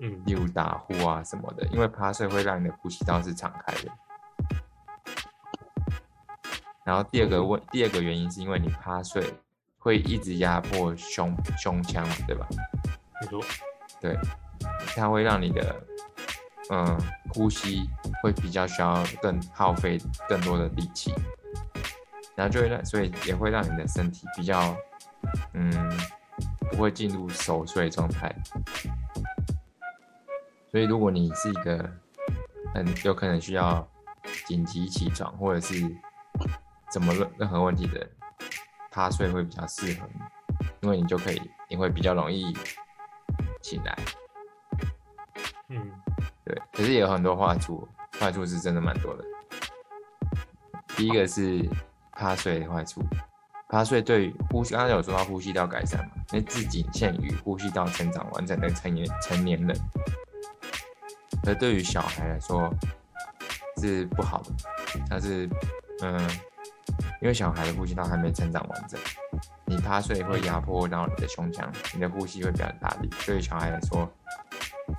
[0.00, 3.90] 嗯例如打呼啊什么的，因为趴睡会让你的呼吸道是敞开的。
[6.84, 9.32] 然后第二个问，第二个原因是因为你趴睡
[9.78, 12.46] 会一直压迫胸胸腔，对吧？
[14.00, 14.18] 对，
[14.96, 15.80] 它会让你的
[16.74, 16.98] 嗯
[17.34, 17.86] 呼吸
[18.22, 21.12] 会比较需要更耗费更多的力气，
[22.34, 24.74] 然后就会让，所以也会让你的身体比较
[25.52, 25.70] 嗯
[26.70, 28.34] 不会进入熟睡状态。
[30.70, 31.90] 所以如果你是一个
[32.74, 33.86] 很有可能需要
[34.46, 35.74] 紧急起床或者是
[36.90, 38.10] 怎么任任何问题的人，
[38.90, 42.56] 趴睡会比较适合你，因为你就可以你会比较容易
[43.60, 43.94] 醒来。
[45.68, 45.92] 嗯
[46.52, 47.88] 对，可是也有很多坏处，
[48.20, 49.24] 坏处是真的蛮多的。
[50.94, 51.66] 第一个是
[52.12, 53.02] 趴睡的坏处，
[53.70, 59.74] 趴睡对于呼吸，刚刚有说到呼吸道改善嘛，那只仅限于呼吸道成长完整的成年成年人，
[61.46, 62.70] 而对于小孩来说
[63.78, 64.50] 是不好的，
[65.08, 65.48] 它是
[66.02, 66.20] 嗯，
[67.22, 69.00] 因为小孩的呼吸道还没成长完整，
[69.64, 74.06] 你趴睡会压迫到你的胸腔，你的呼吸会比较大力，对于小孩来说，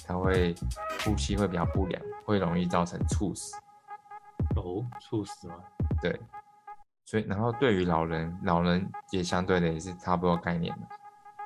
[0.07, 0.55] 他会
[1.03, 3.55] 呼吸会比较不良，会容易造成猝死。
[4.55, 5.55] 哦，猝死吗？
[6.01, 6.19] 对，
[7.05, 10.87] 所以然后对于老人，老人也相对的也是差不多概念的，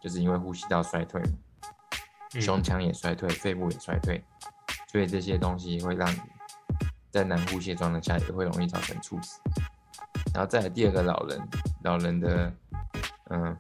[0.01, 1.37] 就是因为呼吸道衰退嘛，
[2.33, 4.23] 嗯胸腔也衰退，肺部也衰退，
[4.87, 6.19] 所以这些东西会让你
[7.11, 9.39] 在难呼吸的状态下也会容易造成猝死。
[10.33, 11.47] 然后再来第二个老人，
[11.83, 12.53] 老人的
[13.29, 13.57] 嗯，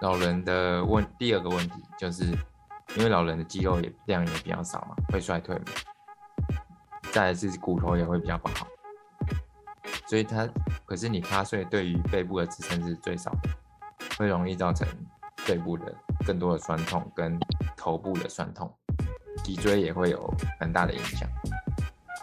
[0.00, 2.36] 老人的问第二个问题就是，
[2.98, 5.64] 因为老人的肌肉也量也比较少嘛，会衰退嘛。
[7.12, 8.66] 再来是骨头也会比较不好，
[10.08, 10.48] 所以它
[10.84, 13.50] 可是你趴睡对于背部的支撑是最少的，
[14.18, 14.86] 会容易造成
[15.46, 15.94] 背部的
[16.26, 17.38] 更多的酸痛跟
[17.76, 18.68] 头部的酸痛，
[19.44, 21.28] 脊椎也会有很大的影响。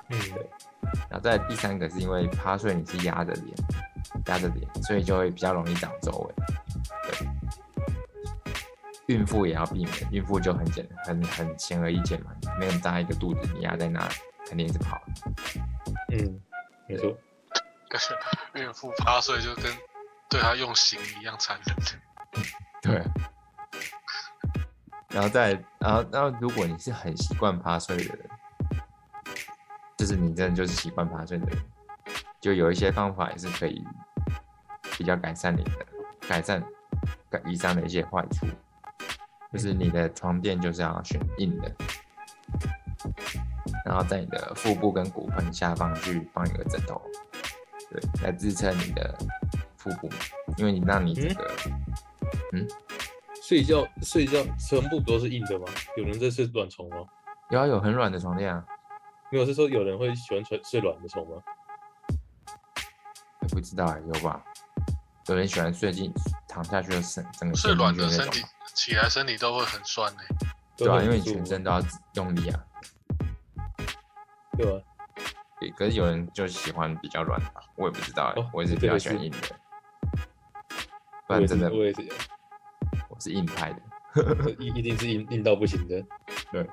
[0.10, 0.50] 嗯对
[1.10, 3.56] 然后再第三个是因为趴睡你是压着脸，
[4.28, 6.36] 压着脸，所以就会比较容易长皱纹。
[9.08, 14.08] 对，孕妇也要避免，孕妇就很简很很显而易见嘛，没很大一个肚子，你压在那
[14.48, 15.14] 肯定是不好的。
[16.12, 16.42] 嗯，
[16.88, 17.16] 没错。
[17.90, 19.66] 感觉孕妇趴睡就跟
[20.30, 21.76] 对她用刑一样残忍。
[22.82, 23.04] 对，
[25.10, 28.30] 然后再，然后，然后，如果你是很习惯趴睡的人，
[29.98, 31.58] 就是你真的就是习惯趴睡的人，
[32.42, 33.82] 就有一些方法也是可以
[34.98, 35.88] 比较改善你的，
[36.28, 36.62] 改善
[37.30, 38.46] 改以上的一些坏处。
[39.56, 41.72] 就是你的床垫就是要选硬的，
[43.86, 47.02] 然后在你的腹部跟骨盆下方去放一个枕头，
[47.90, 49.18] 对，来支撑你的
[49.78, 50.10] 腹部，
[50.58, 51.56] 因为你让你这个，
[52.52, 52.68] 嗯，
[53.42, 55.66] 睡觉睡觉全部都是硬的吗？
[55.96, 56.98] 有人在睡软床吗？
[57.50, 58.62] 有啊有很软的床垫啊，
[59.32, 61.42] 没有是说有人会喜欢睡睡软的床吗？
[63.40, 64.44] 我不知道哎、有吧？
[65.28, 66.12] 有人喜欢睡进
[66.56, 67.58] 躺下去的身整个
[68.10, 68.42] 身体
[68.74, 70.22] 起来身体都会很酸呢、
[70.78, 71.82] 对啊，因为你全身都要
[72.14, 72.64] 用力啊。
[74.58, 74.82] 对啊？
[75.60, 79.38] 对，可是有人就喜欢比较软的吧，我也不知道哎、哦我也是比较喜欢硬的。
[81.28, 82.10] 不然真的我也是，
[83.10, 83.82] 我是硬派的。
[84.58, 86.02] 一一定是硬硬到不行的。
[86.54, 86.66] 对，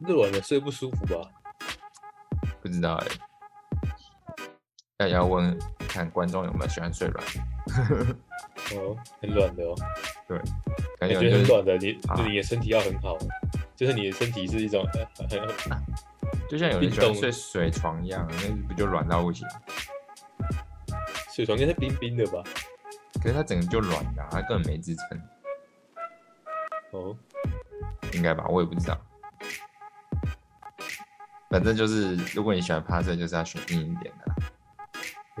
[0.00, 1.30] 那软的睡不舒服吧？
[2.60, 3.06] 不知道哎、
[4.98, 5.56] 要要问
[5.94, 8.16] 看观众有没有喜欢睡软的，
[8.74, 9.76] 哦，很软的哦，
[10.26, 10.36] 对
[10.98, 13.16] 感觉很软的，你啊你的身体要很好，
[13.76, 14.84] 就是你的身体是一种
[16.50, 19.46] 就像有人喜欢睡水床一样，那不就软到不行？
[21.32, 22.42] 水床应该是冰冰的吧？
[23.22, 25.20] 可是它整个就软的啊、它根本没支撑，
[26.90, 27.16] 哦，
[28.14, 28.44] 应该吧？
[28.48, 29.00] 我也不知道。
[31.50, 34.33] 反正就是，如果你喜欢趴睡，就是要选硬一点的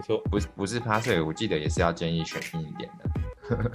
[0.04, 3.70] 错，不是不是趴睡，我记得也是要建议选硬一点的。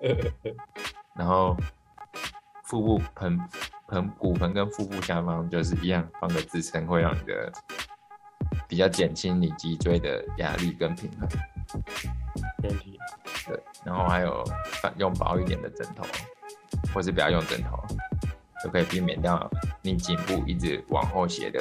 [1.14, 1.56] 然后
[2.64, 3.38] 腹部盆
[3.88, 7.52] 盆骨盆跟腹部下方就是一样放个支撑，会让你的
[8.68, 11.28] 比较减轻你脊椎的压力跟平衡。
[12.62, 12.98] 没问题。
[13.46, 14.44] 对，然后还有
[14.82, 16.04] 放用薄一点的枕头，
[16.94, 17.82] 或是不要用枕头，
[18.62, 19.50] 就可以避免掉
[19.82, 21.60] 你颈部一直往后斜的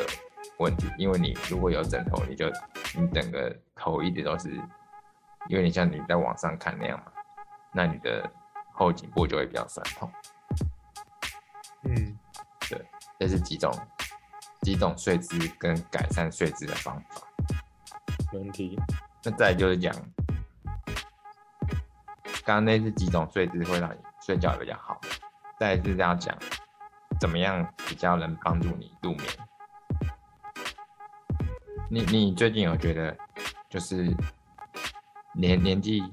[0.60, 0.88] 问题。
[0.98, 2.52] 因为你如果有枕头，你就
[2.96, 4.56] 你整个头一直都是
[5.48, 7.12] 有点像你在往上看那样嘛，
[7.72, 8.30] 那你的
[8.74, 10.12] 后颈部就会比较酸痛。
[11.84, 12.18] 嗯，
[12.70, 12.86] 对
[13.20, 13.72] 这是几种
[14.62, 17.22] 几种睡姿跟改善睡姿的方法。
[18.34, 18.78] 没问题。
[19.24, 19.94] 那再就是讲，
[22.44, 25.00] 刚刚那是几种睡姿会让你睡觉比较好，
[25.60, 26.38] 再来是要讲
[27.20, 29.28] 怎么样比较能帮助你入眠。
[31.90, 33.16] 你你最近有觉得
[33.70, 34.14] 就是
[35.34, 36.04] 年年纪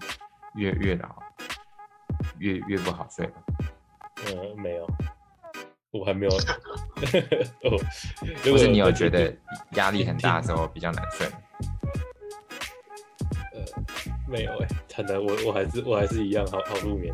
[0.54, 1.08] 越越老
[2.38, 3.32] 越越不好睡吗？
[4.26, 4.86] 嗯，没有，
[5.90, 6.32] 我还没有。
[7.64, 7.76] 哦，
[8.44, 9.38] 如果或是你有我觉得听
[9.72, 11.38] 压力很大的时候比较难睡吗？
[14.28, 17.12] 没有哎、惨的，我我还是我还是一样好好入眠。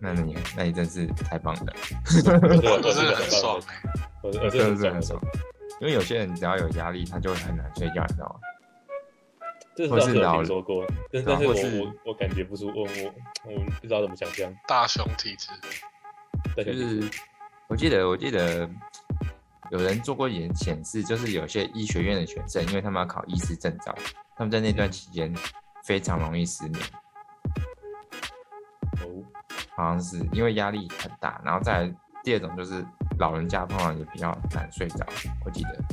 [0.00, 1.72] 那你那你真是太棒了。
[2.24, 3.80] 我我真的很很爽哎、
[4.22, 5.20] 我我真的是很很爽。
[5.82, 8.36] 因为有些人只要有压力，他就会很难睡觉，你知道吗？
[9.74, 14.54] 这是倒是有或是老听说过，但但是我我我感觉不出，我我我不知道怎么想象。
[14.68, 15.48] 大熊体质，
[16.56, 17.10] 但就是
[17.66, 18.70] 我记得我记得
[19.72, 23.92] 有人做过研显示，就是有些医学院的学生，因为他们要考医师证照，
[24.36, 25.34] 他们在那段期间
[25.82, 26.80] 非常容易失眠，
[29.00, 29.18] 哦，
[29.74, 32.84] 好像是因为压力很大，然后再来第二种就是
[33.18, 35.04] 老人家通常也比较难睡着，
[35.44, 35.84] 我记得，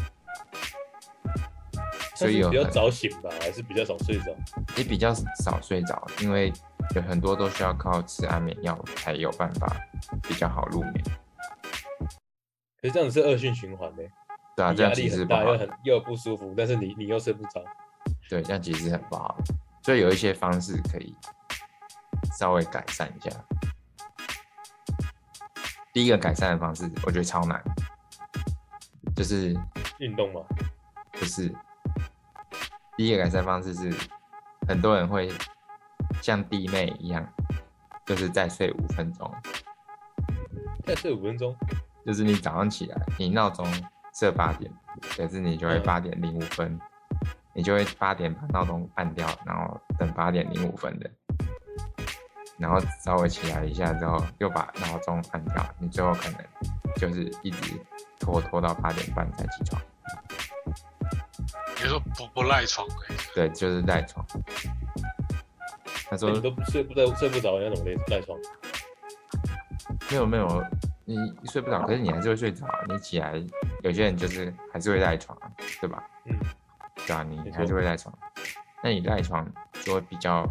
[2.15, 4.35] 所以有比较早醒吧，还是比较早睡着？
[4.77, 5.13] 也比较
[5.43, 6.53] 少睡着，因为
[6.95, 9.75] 有很多都需要靠吃安眠药才有办法
[10.23, 11.03] 比较好入眠。
[12.81, 14.03] 可是这样子是恶性循环呢、
[14.55, 15.57] 对啊，这样其实不好又。
[15.57, 17.63] 很又不舒服，但是你你又睡不着。
[18.29, 19.37] 对，这样其实很不好。
[19.83, 21.15] 所以有一些方式可以
[22.37, 23.31] 稍微改善一下。
[25.93, 27.62] 第一个改善的方式，我觉得超难，
[29.15, 29.58] 就是
[29.99, 30.41] 运动嘛，
[31.13, 31.54] 不是。
[32.95, 33.93] 第一个改善方式是，
[34.67, 35.32] 很多人会
[36.21, 37.25] 像弟妹一样，
[38.06, 39.34] 就是再睡五分钟，
[40.86, 41.56] 再睡五分钟，
[42.06, 43.65] 就是你早上起来，你闹钟
[44.13, 44.71] 设八点，
[45.15, 45.84] 可是你就会嗯。
[45.84, 46.78] 八点零五分，
[47.54, 51.10] 你就会八点把闹钟按掉，然后等八点零五分的，
[52.59, 56.45] 然后稍微起来一下之后，又把闹钟按掉，你最后可能
[56.97, 57.79] 就是一直
[58.19, 59.81] 拖拖到八点半才起床，
[61.81, 64.25] 你说不不赖床哎、对，就是赖床。
[66.09, 68.37] 他说那你都睡不着睡不着，你要怎么赖赖床？
[70.09, 70.65] 没有没有，
[71.05, 72.79] 你睡不着，可是你还是会睡着啊。
[72.87, 73.41] 你起来，
[73.83, 76.03] 有些人就是还是会赖床啊，对吧？
[76.25, 76.35] 嗯，
[77.05, 78.13] 对啊，你还是会赖床。
[78.81, 79.47] 那你赖床
[79.83, 80.47] 就会比较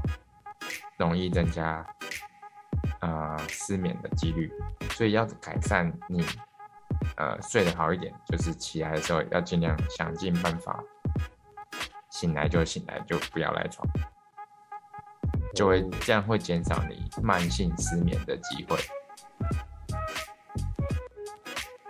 [0.96, 1.84] 容易增加
[3.00, 4.52] 呃失眠的几率，
[4.90, 6.24] 所以要改善你
[7.16, 10.82] 呃睡得好一点，就是起来的时候要尽量想尽办法，
[12.10, 13.86] 醒来就醒来，就不要赖床，
[15.54, 18.76] 就会这样会减少你慢性失眠的机会。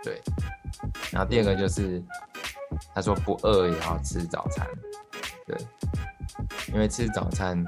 [0.03, 0.21] 对，
[1.11, 2.01] 然后第二个就是
[2.93, 4.65] 他说不饿也要吃早餐，
[5.45, 5.57] 对，
[6.69, 7.61] 因为吃早餐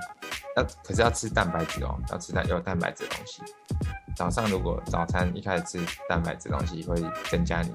[0.62, 3.42] 要可是要吃蛋白质哦，要吃蛋有蛋白质的东西。
[4.16, 6.96] 早上如果早餐一开始吃蛋白质的东西，会
[7.30, 7.74] 增加你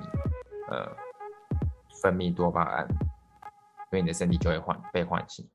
[0.70, 0.86] 呃
[2.02, 2.86] 分泌多巴胺，
[3.90, 5.48] 所以你的身体就会唤被唤醒。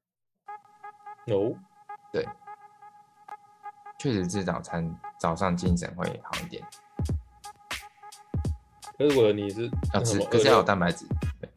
[1.28, 1.54] 哦，
[2.12, 2.28] 对，
[4.00, 6.63] 确实吃早餐早上精神会好一点。
[8.98, 11.06] 可是如果你是要吃可是要有蛋白质，
[11.39, 11.50] 对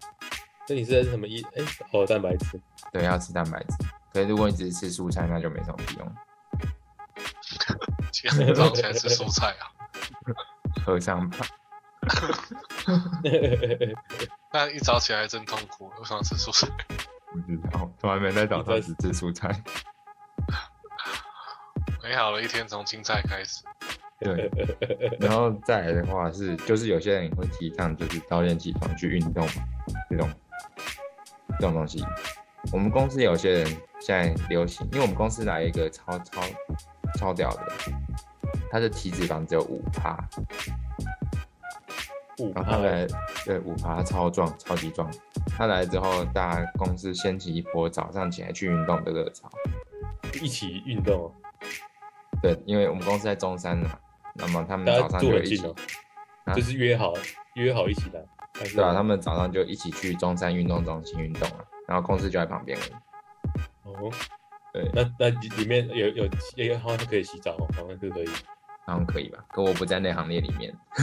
[0.69, 2.61] 那你是在什么一哎哦蛋白质？
[2.93, 3.75] 对，要吃蛋白质。
[4.15, 6.15] 可是如果你只是吃蔬菜，那就没什么屁用。
[8.13, 9.67] 今天早上起来吃蔬菜啊，
[10.87, 11.39] 和尚吧，
[14.53, 16.69] 那一早起来真痛苦，我想吃蔬菜。
[17.33, 19.51] 不知道，从来没在早上只吃蔬菜。
[22.01, 23.65] 美好的一天从青菜开始。
[24.21, 24.49] 对，
[25.19, 29.45] 然后再来的话是，就是有些人会提倡就是早点起床去运动
[30.09, 30.31] 这种
[31.59, 32.07] 这种东西。
[32.73, 36.43] 我们公司有些人现在流行，因为我们公司来一个超超
[37.17, 37.73] 超屌的，
[38.71, 40.15] 他的体脂肪只有五趴，
[42.39, 43.07] 五然后他来
[43.47, 45.11] 对五趴超壮，超级壮。
[45.57, 49.51] 他来之后，大家公司掀起一波早上起来去运动的热潮。
[50.43, 51.33] 一起运动哦，
[52.43, 53.89] 对，因为我们公司在中山嘛，
[54.35, 55.57] 那么他们早上就一起
[56.55, 57.15] 就是约好
[57.55, 58.23] 约好一起来。
[58.75, 62.93] 对啊，他们早上就一起去中山运动中心运动了，然后公司就在旁边而已。
[63.95, 64.11] 哦，
[64.73, 68.29] 对，那那里里面有有有好像可以洗澡哦，好像是可以。
[68.87, 69.43] 好像可以吧？
[69.49, 70.71] 可我不在那行列里面。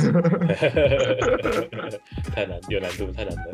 [2.31, 3.51] 太难，有难度，太难了。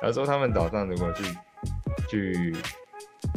[0.00, 1.22] 然后说他们早上如果去
[2.10, 2.56] 去，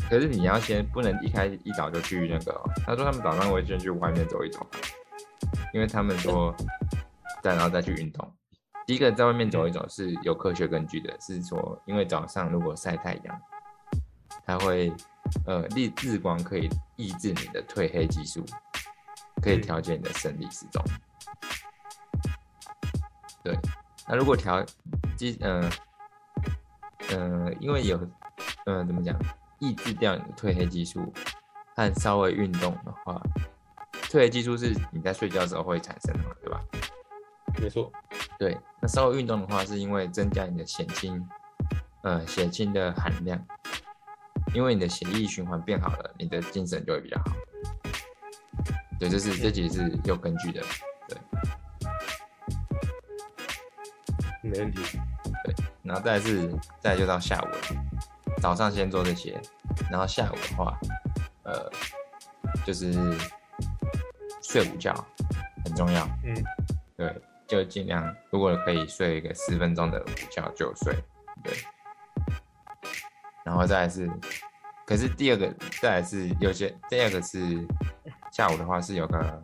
[0.10, 4.66] 可是你要先不能一开一早就去那个哦、他说他们早上会先去外面走一走，
[5.72, 6.52] 因为他们说
[7.44, 8.28] 再然后再去运动。
[8.88, 13.40] 第一个在外面走一走是有科学根据的，是说因为早上如果晒太阳，
[14.46, 14.92] 它会
[15.46, 18.44] 呃日日光可以抑制你的褪黑激素，
[19.42, 20.84] 可以调节你的生理时钟。
[23.44, 23.58] 对，
[24.08, 24.64] 那如果调
[25.16, 25.72] 激嗯，
[27.10, 27.98] 嗯，因为有
[28.66, 29.18] 呃怎么讲，
[29.60, 31.12] 抑制掉你的褪黑激素
[31.76, 33.22] 和稍微运动的话，
[34.04, 36.62] 褪黑激素是你在睡觉的时候会产生的嘛，对吧？
[37.60, 37.92] 没错，
[38.38, 41.28] 对，那稍微运动的话，是因为增加你的血清，
[42.04, 43.44] 呃，血清的含量，
[44.54, 47.26] 因为你的血液循环变好了，你的精神就会比较好。
[49.00, 50.62] 对，这是这其实是有根据的。
[51.08, 51.18] 对，
[54.44, 55.00] 没问题。
[55.44, 56.48] 对然后再来是
[56.80, 57.58] 再来就到下午了，
[58.40, 59.40] 早上先做这些，
[59.90, 60.78] 然后下午的话，
[61.44, 61.72] 呃，
[62.66, 62.94] 就是
[64.44, 64.94] 睡午觉
[65.66, 66.06] 很重要。
[66.24, 66.36] 嗯，
[66.96, 70.94] 对，就尽量如果可以睡一个十分钟的午觉就睡，
[71.44, 71.54] 对。
[73.44, 74.10] 然后再来是，
[74.86, 77.66] 可是第二个再来是有些第二个是
[78.32, 79.44] 下午的话是有个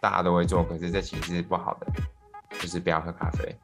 [0.00, 1.86] 大家都会做，可是这其实是不好的，
[2.58, 3.56] 就是不要喝咖啡。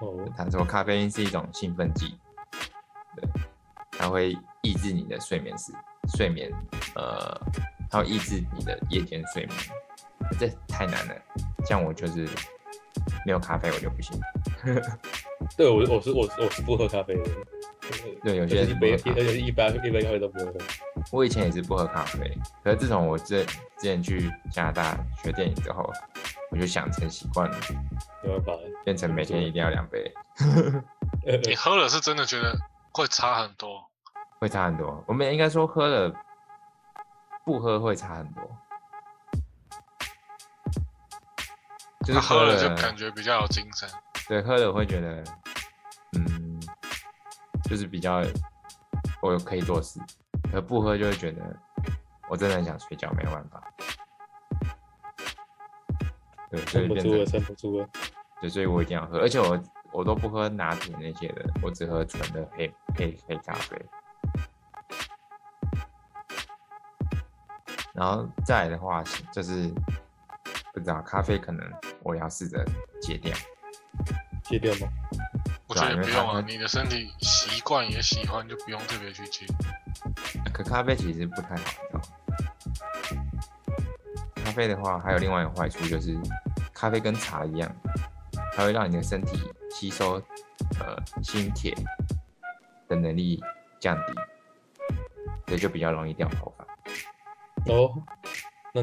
[0.00, 2.18] 哦，他说咖啡因是一种兴奋剂，
[3.16, 3.28] 对，
[3.92, 5.72] 它会抑制你的睡眠时
[6.16, 6.50] 睡眠，
[6.96, 7.40] 呃，
[7.88, 9.58] 它会抑制你的夜间睡眠，
[10.38, 11.14] 这太难了。
[11.64, 12.28] 像我就是
[13.24, 14.18] 没有咖啡我就不行，
[15.56, 17.30] 对我我是我是我是不喝咖啡的。
[18.22, 20.52] 对有些人一杯不喝咖啡而且一杯一杯咖啡都不会喝。
[21.12, 25.92] 我以前也是不喝咖啡，可是自从我之之前去加拿大学电影之后，
[26.50, 27.56] 我就养成习惯了，
[28.22, 30.12] 没办法，变成每天一定要两杯，
[31.26, 32.56] 呃你喝了是真的觉得
[32.92, 33.84] 会差很多，
[34.38, 35.02] 会差很多。
[35.06, 36.14] 我们应该说喝了，
[37.44, 38.42] 不喝会差很多。
[42.06, 43.88] 就是他喝了就感觉比较有精神。
[44.28, 45.26] 对，喝了会觉得，嗯，
[47.64, 48.22] 就是比较
[49.20, 50.00] 我有可以做事，
[50.52, 51.42] 可不喝就会觉得
[52.28, 53.72] 我真的很想睡觉，没有办法。
[56.50, 57.88] 对，所以了，变成撑不住了。
[58.40, 59.60] 对，所以我一定要喝，而且我
[59.92, 63.80] 我都不喝拿铁那些的，我只喝纯的黑黑黑咖啡。
[67.94, 69.02] 然后再来的话，
[69.32, 69.72] 就是
[70.72, 71.64] 不知道咖啡可能
[72.02, 72.64] 我要试着
[73.00, 73.32] 戒掉。
[74.42, 74.92] 戒掉吗？
[75.74, 79.46] 我觉得对啊因为不用啊，你的身体习惯也喜欢，就不用特别去戒。
[80.52, 82.00] 可咖啡其实不太好？
[84.36, 86.16] 咖啡的话，还有另外一个坏处就是，
[86.72, 87.74] 咖啡跟茶一样，
[88.54, 90.22] 它会让你的身体吸收
[90.78, 91.74] 呃锌铁
[92.88, 93.42] 的能力
[93.80, 94.12] 降低，
[95.46, 96.64] 所以就比较容易掉头发。
[97.72, 97.94] 哦，
[98.72, 98.82] 那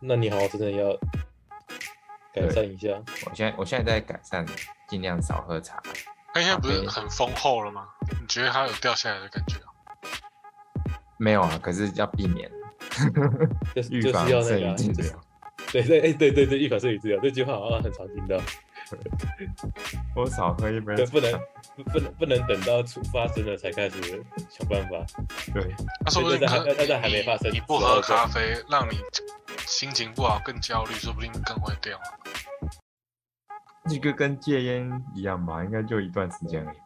[0.00, 0.96] 那你好像真的要
[2.32, 2.88] 改善一下。
[3.26, 4.44] 我现在我现在在改善，
[4.88, 5.80] 尽量少喝茶。
[6.34, 7.86] 它现在不是很丰厚了吗？
[8.20, 9.68] 你觉得它有掉下来的感觉啊？
[11.18, 12.50] 没有啊，可是要避免
[13.74, 15.20] 就是 就预防是要那个、啊，胜于治就是疗。
[15.72, 18.40] 对对哎、对对对，预防胜于治疗这句话好像很常听到。
[20.14, 21.32] 我少喝一杯对，不能
[21.76, 24.96] 不不能不能等到出发生了才开始想办法。
[25.54, 25.74] 对，
[26.04, 28.98] 那说不定对可但但但还没发生你你不喝咖啡，让你
[29.66, 31.98] 心情不好、更焦虑，说不定更会掉。
[33.88, 36.78] 这个跟戒烟一样吧，应该就一段时间而已。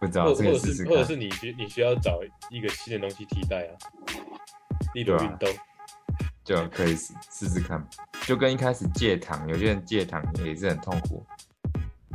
[0.00, 1.16] 不知道或或者是或者是。
[1.16, 2.20] 你需你需要找
[2.50, 3.72] 一个新的东西替代啊，
[4.94, 5.48] 例如运动。
[6.44, 7.86] 就可以试试试看，
[8.22, 11.22] 就跟一开始戒糖，有些人戒糖也是很痛苦，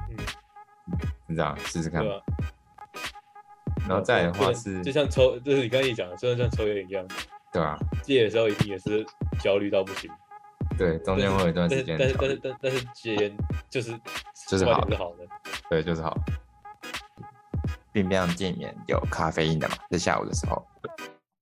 [0.10, 0.18] 嗯，
[1.28, 2.04] 你知道，试试看。
[3.88, 7.06] 然后再的话是，就像抽，就是你刚才也讲的，就像像抽烟一样，
[7.52, 9.06] 对啊，戒的时候一定也是
[9.40, 10.10] 焦虑到不行。
[10.78, 13.38] 对，中间会有一段但时间是但是但是，但但是戒烟
[13.70, 14.00] 就是
[14.48, 15.28] 就是好的好的。
[15.70, 16.18] 对，就是好。
[17.92, 20.66] 并不让戒免有咖啡因的嘛，在下午的时候。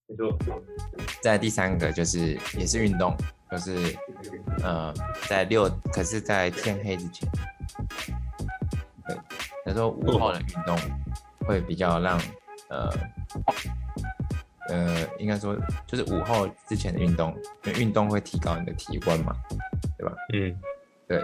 [0.07, 0.37] 没错，
[1.21, 3.15] 再来第三个就是也是运动，
[3.49, 3.97] 就是
[4.61, 4.93] 呃
[5.29, 7.29] 在六，可是在天黑之前，
[9.07, 9.17] 对，
[9.65, 10.77] 他说午后的运动
[11.47, 12.19] 会比较让
[12.69, 12.91] 呃
[14.71, 15.55] 呃应该说
[15.85, 19.35] 就是午后之前的运动，因为运动会提高你的体温嘛，
[19.97, 20.15] 对吧？
[20.33, 20.59] 嗯，
[21.07, 21.23] 对，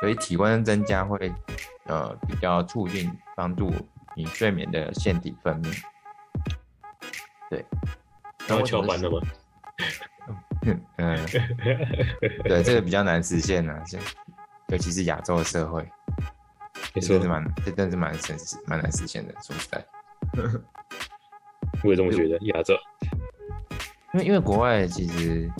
[0.00, 1.32] 所以体温增加会
[1.86, 3.72] 呃比较促进帮助
[4.16, 5.82] 你睡眠的腺体分泌，
[7.48, 7.64] 对，
[8.46, 9.20] 然后为什么是翘班了吗？
[10.98, 11.26] 嗯，
[12.44, 14.00] 对，这个比较难实现呢、啊，现
[14.68, 15.88] 尤其是亚洲的社会，
[16.92, 18.36] 这真是，蛮，这真是蛮神
[18.66, 19.32] 蛮难实现的。
[19.40, 19.86] 说实在，
[21.82, 22.38] 我也这么觉得。
[22.46, 22.74] 亚洲，
[24.14, 25.50] 因为因为国外其实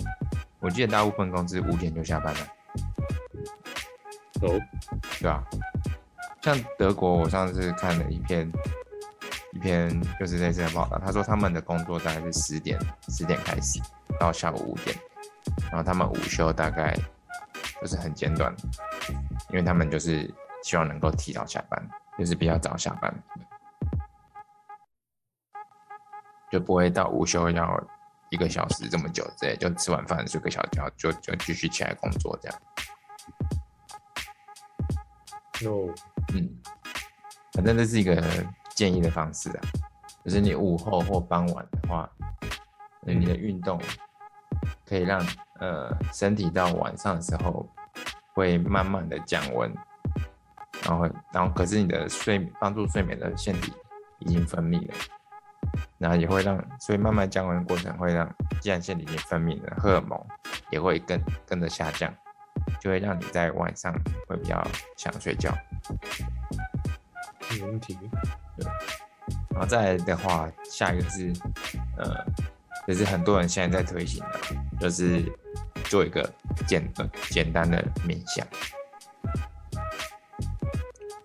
[0.59, 2.39] 我记得大部分公司五点就下班了，
[4.41, 4.59] 哦，
[5.19, 5.43] 对啊、
[6.41, 8.51] 像德国，我上次看了一篇
[9.53, 9.89] 一篇
[10.19, 13.79] 就是类似的报道，他说他们的工作大概是十点十点开始
[14.19, 14.95] 到下午五点，
[15.71, 16.95] 然后他们午休大概
[17.81, 18.53] 就是很简短，
[19.49, 20.29] 因为他们就是
[20.63, 21.81] 希望能够提早下班，
[22.17, 23.13] 就是比较早下班，
[26.51, 27.83] 就不会到午休要
[28.29, 32.59] 一个小时这么久之类，就吃完饭睡个小觉就就继续起来工作这样。
[35.61, 35.93] no，
[36.33, 36.49] 嗯，
[37.53, 38.23] 反正这是一个
[38.75, 39.61] 建议的方式啊，
[40.23, 42.09] 就是你午后或傍晚的话，
[43.05, 43.81] 呃你的运动
[44.87, 45.25] 可以让
[45.59, 47.67] 呃身体到晚上的时候
[48.33, 49.73] 会慢慢的降温，
[50.85, 53.73] 然后然后可是你的睡帮助睡眠的腺体
[54.19, 54.93] 已经分泌了，
[55.97, 58.29] 然后也会让所以慢慢降温的过程会让
[58.61, 60.19] 既然腺体已经分泌了，荷尔蒙
[60.69, 62.13] 也会跟跟着下降，
[62.79, 63.93] 就会让你在晚上
[64.27, 64.65] 会比较
[64.97, 65.55] 想睡觉。
[67.51, 67.97] 没问题。
[68.57, 68.65] 对
[69.51, 71.33] 然后再来的话，下一个是，
[71.97, 72.25] 呃，
[72.87, 74.39] 也是很多人现在在推行的，
[74.79, 75.23] 就是
[75.85, 76.29] 做一个
[76.67, 78.45] 简呃简单的冥想。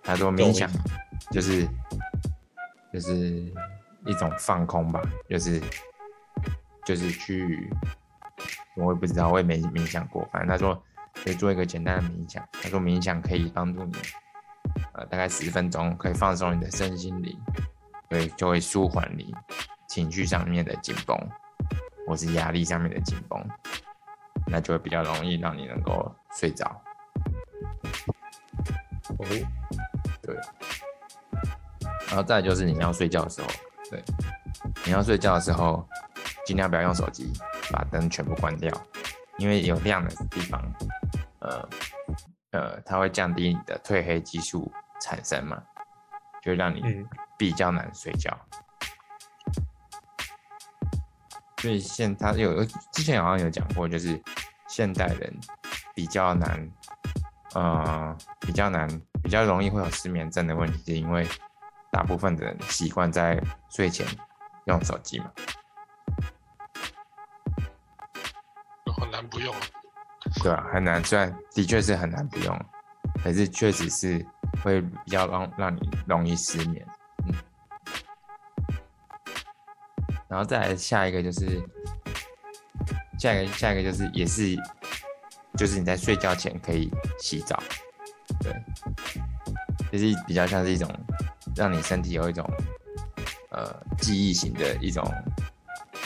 [0.02, 0.70] 他说冥想
[1.30, 1.66] 就是
[2.92, 3.52] 就是
[4.06, 5.60] 一种放空吧，就是
[6.84, 7.70] 就是去，
[8.76, 10.80] 我也不知道，我也没冥想过，反正他说
[11.12, 12.46] 可以做一个简单的冥想。
[12.52, 13.96] 他说冥想可以帮助你，
[14.92, 17.38] 呃，大概十分钟可以放松你的身心灵。
[18.10, 19.34] 所以，就会舒缓你
[19.88, 21.18] 情绪上面的紧绷，
[22.06, 23.44] 或是压力上面的紧绷，
[24.46, 26.80] 那就会比较容易让你能够睡着。
[29.18, 29.26] 哦，
[30.22, 30.36] 对，
[32.06, 33.48] 然后再就是你要睡觉的时候，
[33.94, 34.02] 对，
[34.84, 35.88] 你要睡觉的时候，
[36.44, 37.32] 尽量不要用手机，
[37.70, 38.72] 把灯全部关掉，
[39.38, 40.60] 因为有亮的地方，
[41.38, 41.68] 呃
[42.50, 45.62] 呃，它会降低你的褪黑激素产生嘛，
[46.42, 47.06] 就让你嗯，
[47.38, 48.36] 比较难睡觉。
[51.58, 54.20] 所以现他有之前好像有讲过，就是
[54.68, 55.32] 现代人
[55.94, 56.68] 比较难，
[57.54, 58.88] 呃，比较难，
[59.22, 61.26] 比较容易会有失眠症的问题，是因为
[61.94, 63.40] 大部分的人习惯在
[63.70, 64.04] 睡前
[64.64, 65.30] 用手机嘛。
[68.96, 69.54] 很难不用。
[70.42, 72.66] 对啊，很难，虽然的确是很难不用，
[73.22, 74.26] 可是确实是
[74.60, 76.84] 会比较让让你容易失眠。
[77.26, 77.34] 嗯，
[80.26, 81.62] 然后再来下一个就是
[83.20, 84.56] 下一个下一个就是也是
[85.56, 86.90] 就是你在睡觉前可以
[87.20, 87.62] 洗澡，
[88.40, 88.52] 对，
[89.92, 90.90] 就是比较像是一种
[91.56, 92.48] 让你身体有一种
[93.50, 95.04] 呃记忆型的一种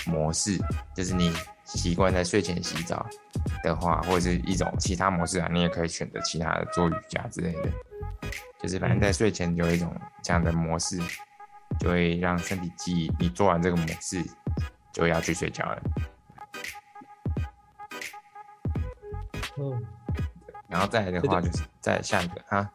[0.07, 0.59] 模式，
[0.95, 1.33] 就是你
[1.65, 3.07] 习惯在睡前洗澡
[3.63, 7.71] 的话，或者是一种其他模式啊，你也可以选择其他的做瑜伽之类的，
[8.61, 10.99] 就是反正在睡前有一种这样的模式，
[11.79, 14.23] 就会让身体记忆你做完这个模式
[14.93, 15.83] 就要去睡觉了。
[19.61, 19.83] 嗯，
[20.69, 22.71] 然后再来的话就是再下一个啊，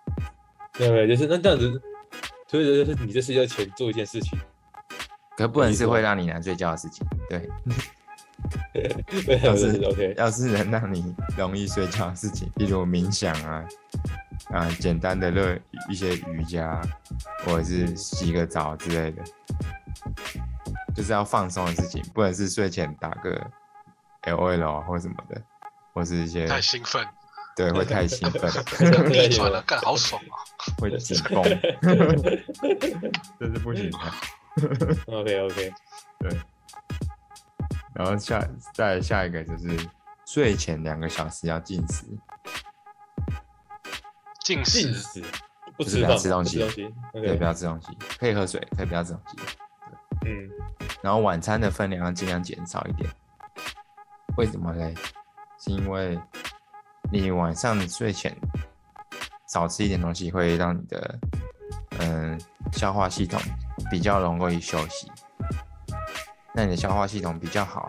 [0.73, 1.81] 对对，就是那这样子，
[2.53, 4.39] 所以就是你在睡觉前做一件事情，
[5.35, 7.03] 可不能是会让你难睡觉的事情。
[7.27, 7.49] 对，
[9.25, 13.65] 对，要是是 OK，要是能让你容易睡觉的事情，例如冥想啊，
[14.51, 15.57] 啊，简单的热
[15.89, 16.79] 一些瑜伽，
[17.43, 19.23] 或者是洗个澡之类的，
[20.95, 23.49] 就是要放松的事情，不能是睡前打个
[24.21, 25.41] L O L 或什么的，
[25.91, 27.03] 或是一些太兴奋，
[27.55, 28.51] 对会太兴奋，
[29.09, 30.33] 逆 转了，干好爽啊！
[30.81, 31.43] 会紧绷，
[33.39, 33.97] 这是不行的。
[35.07, 35.73] OK OK，
[36.19, 36.39] 对
[37.93, 38.43] 然后下
[38.73, 39.87] 再下一个就是
[40.25, 42.05] 睡前两个小时要禁食，
[44.43, 45.23] 进食禁食，
[45.77, 47.87] 不就是不要吃饭，吃东西不吃东西可以，OK，不要吃东西，
[48.17, 49.37] 可以喝水，可以不要吃东西。
[50.25, 50.49] 嗯，
[51.01, 53.07] 然后晚餐的分量要尽量减少一点。
[54.37, 54.95] 为什么嘞？
[55.59, 56.19] 是因为
[57.13, 58.35] 你晚上睡前
[59.47, 61.19] 少吃一点东西，会让你的
[61.99, 62.41] 嗯
[62.71, 63.39] 消化系统
[63.91, 65.11] 比较容易休息。
[66.55, 67.87] 那你的消化系统比较好，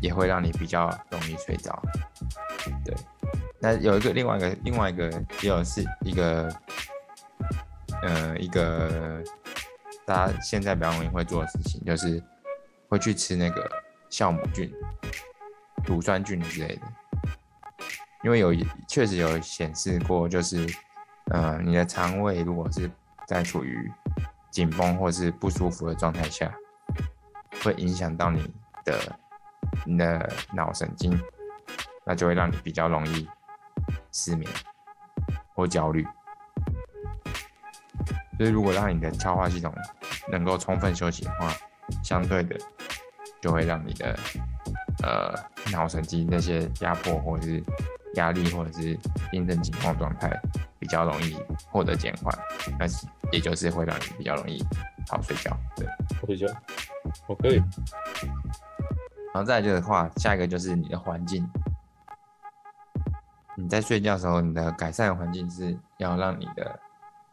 [0.00, 1.80] 也会让你比较容易睡着。
[2.84, 2.92] 对，
[3.60, 5.08] 那有一个另外一个另外一个
[5.40, 6.52] 也有是一个
[8.02, 9.22] 呃一个
[10.04, 12.20] 大家现在比较容易会做的事情，就是
[12.88, 13.70] 会去吃那个
[14.10, 14.68] 酵母菌、
[15.86, 16.82] 乳酸菌之类的。
[18.22, 18.54] 因为有
[18.88, 20.66] 确实有显示过，就是
[21.30, 22.90] 呃你的肠胃如果是
[23.26, 23.90] 在处于
[24.50, 26.52] 紧绷或是不舒服的状态下，
[27.62, 28.52] 会影响到你
[28.84, 29.18] 的
[29.84, 31.20] 你的脑神经，
[32.04, 33.28] 那就会让你比较容易
[34.12, 34.50] 失眠
[35.54, 36.06] 或焦虑。
[38.38, 39.72] 所以，如果让你的消化系统
[40.30, 41.52] 能够充分休息的话，
[42.02, 42.56] 相对的
[43.40, 44.18] 就会让你的
[45.02, 45.34] 呃
[45.70, 47.62] 脑神经那些压迫或是
[48.14, 48.98] 压力或者是
[49.30, 50.30] 精神紧绷状态
[50.78, 51.36] 比较容易
[51.70, 52.36] 获得减缓，
[52.78, 54.64] 但是也就是会让你比较容易
[55.08, 55.56] 好睡觉。
[55.76, 55.86] 对，
[56.20, 56.46] 我睡觉，
[57.26, 57.56] 我可以，
[59.32, 61.48] 然后再来的话，下一个就是你的环境。
[63.54, 66.80] 你在睡觉的时候，你的改善环境是要让你的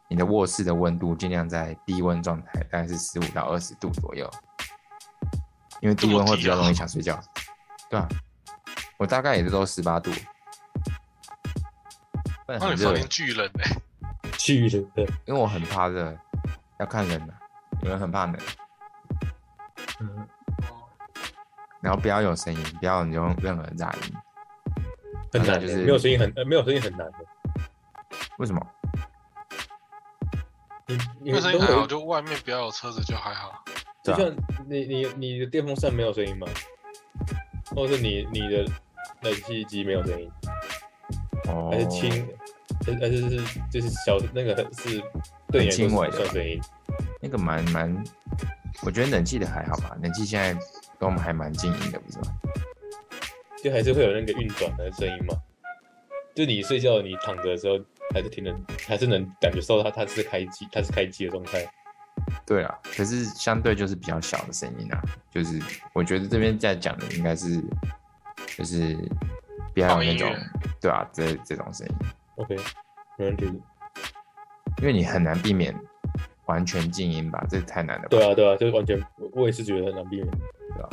[0.08, 4.30] 你的卧室的温度尽量在低温状态，大概是十五到二十度左右，
[5.80, 7.18] 因为低温会比较容易想睡觉。
[7.88, 8.06] 对啊，
[8.98, 10.10] 我大概也是都十八度，
[12.58, 13.70] 那你房，间 巨冷哎、
[14.38, 16.16] 去了，对，因为我很怕热，
[16.78, 17.34] 要看人的、
[17.82, 18.36] 有人很怕冷，
[20.00, 20.26] 嗯，
[21.80, 24.14] 然后不要有声音，不要用任何杂音。
[25.32, 27.18] 很难的，就是没有声音很，呃没有声音很难的，
[28.38, 28.66] 为什么？
[30.88, 33.62] 你你因为声音还好，就外面不要有车子就还好。
[34.02, 34.34] 对啊就像
[34.66, 36.48] 你你你的电风扇没有声音吗？
[37.76, 38.64] 或者是你你的
[39.20, 40.28] 冷气机没有声音，
[41.48, 42.28] 哦还是轻，
[42.94, 45.02] 还还是是就是小那个是
[45.50, 46.60] 对你轻微的算声音？
[47.20, 48.04] 那个蛮蛮，
[48.82, 50.52] 我觉得冷气的还好吧，冷气现在
[50.98, 52.24] 跟我们还蛮静音的，不是吗？
[53.62, 55.34] 就还是会有那个运转的声音嘛。
[56.34, 57.78] 就你睡觉，你躺着的时候，
[58.14, 61.66] 还是挺能，还是能感觉受到它它是开机，它是开机的状态。
[62.46, 65.60] 对啊，可是相对就是比较小的声音啊，就是
[65.92, 67.60] 我觉得这边在讲的应该是，
[68.56, 68.96] 就是
[69.74, 70.34] 比较有那种
[70.80, 71.94] 对啊这这种声音，
[72.40, 72.56] OK，
[73.18, 73.44] 没问题。
[74.78, 75.74] 因为你很难避免
[76.46, 78.08] 完全静音吧，这太难了吧？
[78.10, 80.30] 对啊，对啊，就是完全，我我也是觉得很难避免。
[80.30, 80.88] 对啊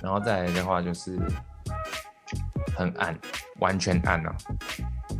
[0.00, 1.18] 然后再来的话就是
[2.76, 3.18] 很暗，
[3.58, 4.32] 完全暗了，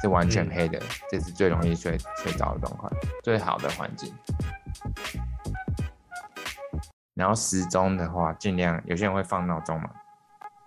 [0.01, 0.81] 是完全嗯黑的，
[1.11, 2.91] 这是最容易睡睡着的状况，
[3.25, 4.15] 最好的环境。
[7.15, 9.91] 然后时钟的话，尽量有些人会放闹钟嘛，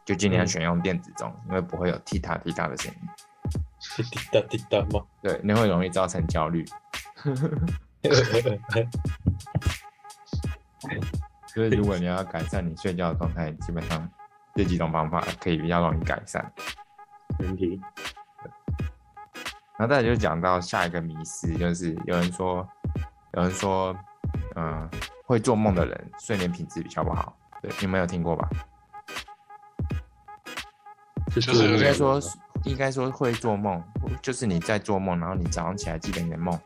[0.04, 3.00] 就尽量嗯选用电子钟，因为不会有踢踏踢踏的声音，
[3.96, 5.06] 滴滴答滴答嘛。
[5.22, 6.66] 对，那会容易造成焦虑。
[11.48, 14.10] 所以如果你要改善你睡觉的状态，基本上
[14.56, 16.54] 这几种方法可以比较容易改善。
[17.38, 17.80] 没问题。
[19.78, 22.68] 然后再来就讲到下一个迷思，就是有人说，
[23.34, 23.96] 有人说，
[24.56, 24.90] 嗯、
[25.26, 27.36] 会做梦的人睡眠品质比较不好。
[27.62, 28.50] 对，你没有听过吧？
[31.34, 32.20] 就是应该说
[32.66, 33.84] 应该说会做梦，
[34.22, 36.58] 就是你在做梦，然后你早上起来记得你的梦，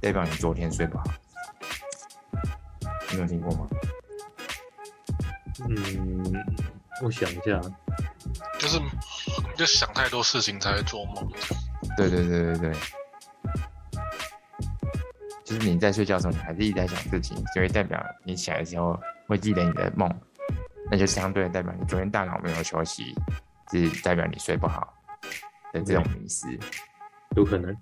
[0.00, 1.04] 代表你昨天睡不好。
[3.10, 3.66] 你有听过吗？
[5.68, 6.32] 嗯，
[7.02, 7.60] 我想一下，
[8.58, 8.80] 就是
[9.56, 11.30] 就想太多事情才会做梦。
[11.96, 12.72] 对对对对对，
[15.44, 20.10] 就是你在睡觉的时候，你还是一直在想事情，就会代表你起来的时候会记得你的梦，
[20.90, 23.14] 那就相对地代表你昨天大脑没有休息，
[23.70, 24.94] 是代表你睡不好
[25.72, 26.58] 的这种迷失。
[27.36, 27.74] 有可能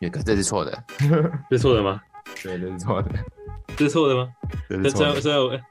[0.00, 0.84] 有个这是错的，
[1.48, 2.00] 这是错的吗？
[2.42, 3.12] 对，这是错的，
[3.76, 4.32] 这是错的吗？
[4.68, 5.62] 那 这是错的，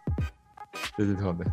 [0.97, 1.45] 这是错的。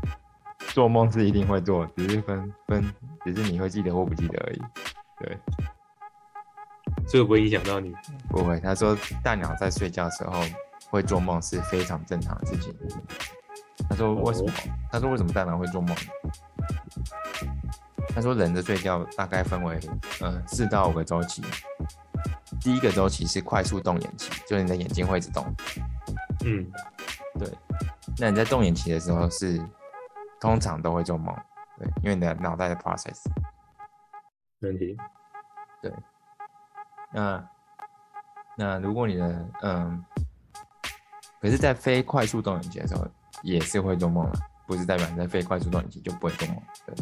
[0.75, 2.85] 做梦是一定会做，只是分分，
[3.25, 4.63] 只是你会记得或不记得而已。
[5.19, 5.39] 对，
[7.09, 7.93] 这个不会影响到你。
[8.29, 8.61] 不会。
[8.61, 10.41] 他说大鸟在睡觉的时候
[10.91, 12.73] 会做梦是非常正常的事情。
[13.89, 14.53] 他说为什么？
[14.93, 15.97] 他说为什么大脑会做梦？
[18.15, 19.79] 他说人的睡觉大概分为
[20.23, 21.43] 嗯四到五个周期。
[22.61, 25.45] 第一个周期是快速动眼期，就是你的眼睛会一直动。
[26.45, 26.67] 嗯，
[27.39, 27.49] 对
[28.19, 29.61] 那你在动眼期的时候是
[30.41, 31.33] 通常都会做梦，
[31.79, 33.23] 对，因为你的脑袋的 process。
[34.59, 34.97] 没问题。
[35.81, 35.93] 对
[37.13, 37.49] 那
[38.57, 40.05] 那如果你的嗯，
[41.41, 43.07] 可是，在非快速动眼期的时候
[43.43, 44.33] 也是会做梦了，
[44.67, 46.95] 不是代表你在非快速动眼期就不会做梦，对。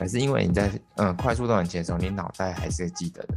[0.00, 3.34] 还是因为你在嗯快速动眼期的时候，你脑袋还是记得的。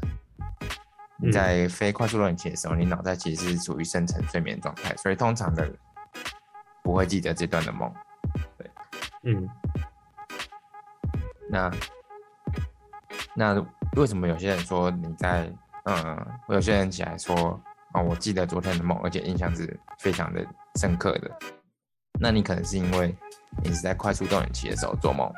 [1.17, 5.69] 你在非快速动眼期的时候，你脑袋其实是处于深层睡眠状态，所以通常的
[6.81, 7.93] 不会记得这段的梦。
[8.57, 8.71] 对
[9.23, 9.49] 嗯，
[11.49, 11.69] 那
[13.35, 13.65] 那
[13.97, 15.51] 为什么有些人说你在
[15.83, 17.61] 嗯，有些人起来说
[17.93, 20.45] 哦，我记得昨天的梦，而且印象是非常的
[20.79, 21.29] 深刻的。
[22.21, 23.13] 那你可能是因为
[23.61, 25.29] 你是在快速动眼期的时候做梦，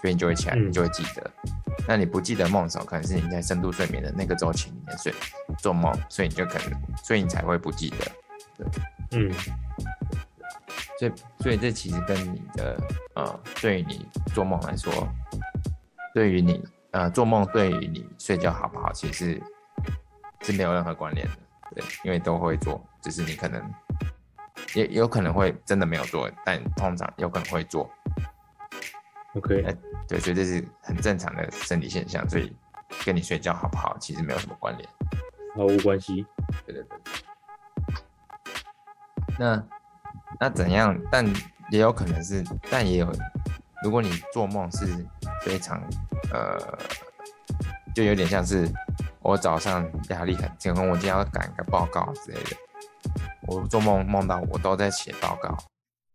[0.00, 1.30] 所以你就会起来，嗯你就会记得。
[1.88, 5.12] 那你不记得梦的时候，可能是你在深度睡眠的那个周期里面睡
[5.58, 7.96] 做梦，所以你就可能，所以你才会不记得。
[8.56, 8.66] 对
[9.12, 9.32] 嗯，
[10.98, 12.76] 所以，所以这其实跟你的
[13.14, 14.92] 呃，对于你做梦来说，
[16.14, 19.42] 对于你呃做梦对于你睡觉好不好，其实是
[20.42, 21.32] 是没有任何关联的，
[21.74, 23.62] 对，因为都会做，只是你可能
[24.74, 27.90] 也有可能会真的没有做，但通常有可能会做，
[29.34, 29.74] OK，哎
[30.08, 32.52] 对，所以这是很正常的生理现象，所以
[33.04, 34.88] 跟你睡觉好不好其实没有什么关联。
[35.54, 36.26] 毫无关系。
[36.66, 36.98] 对对对。
[39.38, 39.62] 那
[40.38, 41.00] 那怎样？
[41.10, 41.24] 但
[41.70, 43.12] 也有可能是，但也有，
[43.82, 45.06] 如果你做梦是
[45.42, 45.80] 非常
[46.32, 46.58] 呃，
[47.94, 48.68] 就有点像是
[49.20, 52.56] 我早上压力很重，我今天要赶个报告之类的，
[53.46, 55.56] 我做梦梦到我都在写报告，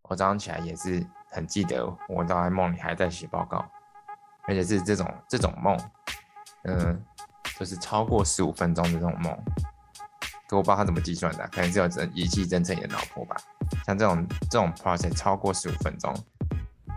[0.03, 1.05] 我早上起来也是
[1.35, 3.63] 很记得我都在梦里还在写报告，
[4.47, 5.77] 而且是这种这种梦，
[6.63, 7.03] 嗯、
[7.59, 9.37] 就是超过十五分钟的这种梦。
[10.47, 13.35] 可我不知道他怎么计算的啊、可能是有侦仪器侦测你的脑波吧。
[13.85, 16.15] 像这种这种 process 超过十五分钟，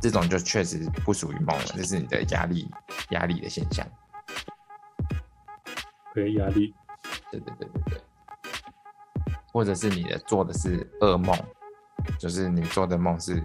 [0.00, 2.70] 这种就确实不属于梦了，这是你的压力
[3.10, 3.86] 压力的现象。
[6.12, 6.72] OK，压力。
[7.30, 8.02] 对对对对对，
[9.52, 11.36] 或者是你的做的是噩梦，
[12.18, 13.42] 就是你做的梦是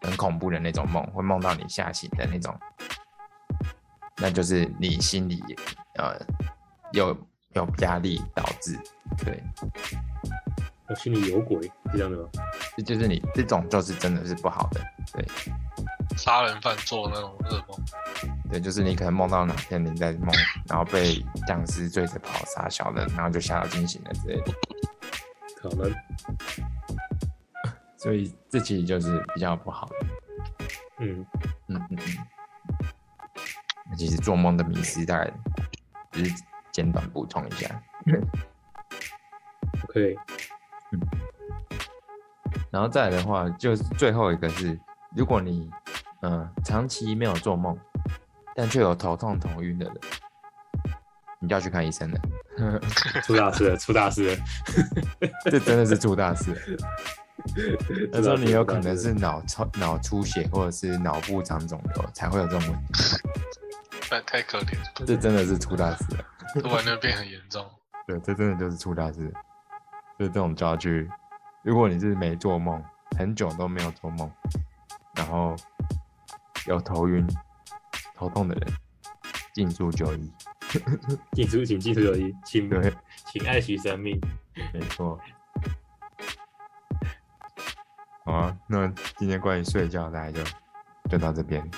[0.00, 2.58] 很恐怖的那种梦，会梦到你吓醒的那种，
[4.16, 5.42] 那就是你心里
[5.96, 6.18] 呃
[6.92, 7.16] 有
[7.54, 8.78] 有压力导致，
[9.24, 9.42] 对，
[10.88, 12.28] 我心里有鬼，是这样的吗？
[12.76, 14.80] 这就是你这种就是真的是不好的，
[15.12, 15.24] 对
[16.16, 17.78] 杀人犯做那种噩梦，
[18.50, 20.34] 对，就是你可能梦到哪天你在梦，
[20.66, 24.52] 然后被僵尸追着跑杀小人，然后就吓到惊醒了之类的。
[25.56, 25.94] 可能。
[28.00, 29.94] 所以这其实就是比较不好的。
[31.00, 31.26] 嗯，
[31.68, 31.98] 嗯嗯嗯。
[33.90, 35.30] 那其实做梦的迷失，大概
[36.10, 36.34] 只是
[36.72, 37.68] 简短补充一下。
[39.84, 40.16] OK，
[42.70, 44.78] 然后再来的话，就是最后一个是，
[45.14, 45.70] 如果你
[46.22, 47.78] 嗯、呃长期没有做梦，
[48.54, 49.94] 但却有头痛头晕的人，
[51.38, 52.20] 你就要去看医生了。
[53.24, 54.42] 出大事了，出大事了。
[55.50, 56.88] 这真的是出大事了。
[58.12, 63.16] 他说你有可能是脑出脑出血或者是脑部长肿瘤才会有这种问题，
[64.10, 66.24] 那太可怜了，这真的是出大事了。
[66.60, 67.64] 突然就变很严重。
[68.06, 69.32] 对，这真的就是出大事。
[70.16, 71.08] 所以这种家居，
[71.62, 72.82] 如果你是没做梦，
[73.16, 74.30] 很久都没有做梦，
[75.14, 75.56] 然后
[76.66, 77.26] 有头晕、
[78.16, 78.72] 头痛的人，
[79.54, 80.32] 尽速就医。
[81.32, 82.92] 进出，请进出就医，请对，
[83.26, 84.20] 请爱惜生命。
[84.72, 85.18] 没错。
[88.30, 90.42] 好啊，那今天关于睡觉大家就
[91.10, 91.68] 就到这边。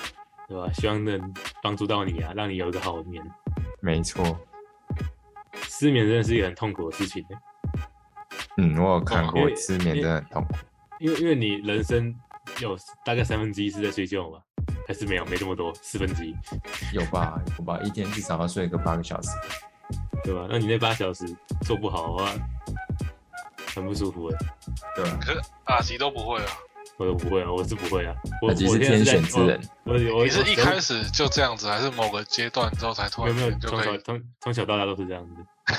[0.47, 0.71] 对吧？
[0.73, 1.33] 希望能
[1.63, 3.23] 帮助到你啊，让你有一个好的眠。
[3.81, 4.37] 没错，
[5.53, 7.37] 失眠真的是一个很痛苦的事情欸，
[8.57, 10.55] 嗯，我有看过失眠真的很痛苦。
[10.99, 12.13] 因为因为你人生
[12.59, 14.39] 有大概三分之一是在睡觉嘛，
[14.87, 16.35] 还是没有没这么多，四分之一，
[16.93, 19.29] 有吧有吧，一天至少要睡个八个小时。
[20.23, 20.45] 对吧？
[20.49, 21.25] 那你那八小时
[21.61, 22.31] 做不好的话，
[23.75, 24.37] 很不舒服哎。
[24.95, 25.17] 对吧？
[25.21, 26.51] 可是阿吉都不会啊，
[26.97, 28.15] 我都不会啊，我是不会啊。
[28.41, 33.83] 我阿吉是我现在在天选之人我我我你是一开始就这样子，还是某个阶段之后才突然没有没有从？
[33.83, 35.45] 小从从小到大都是这样子，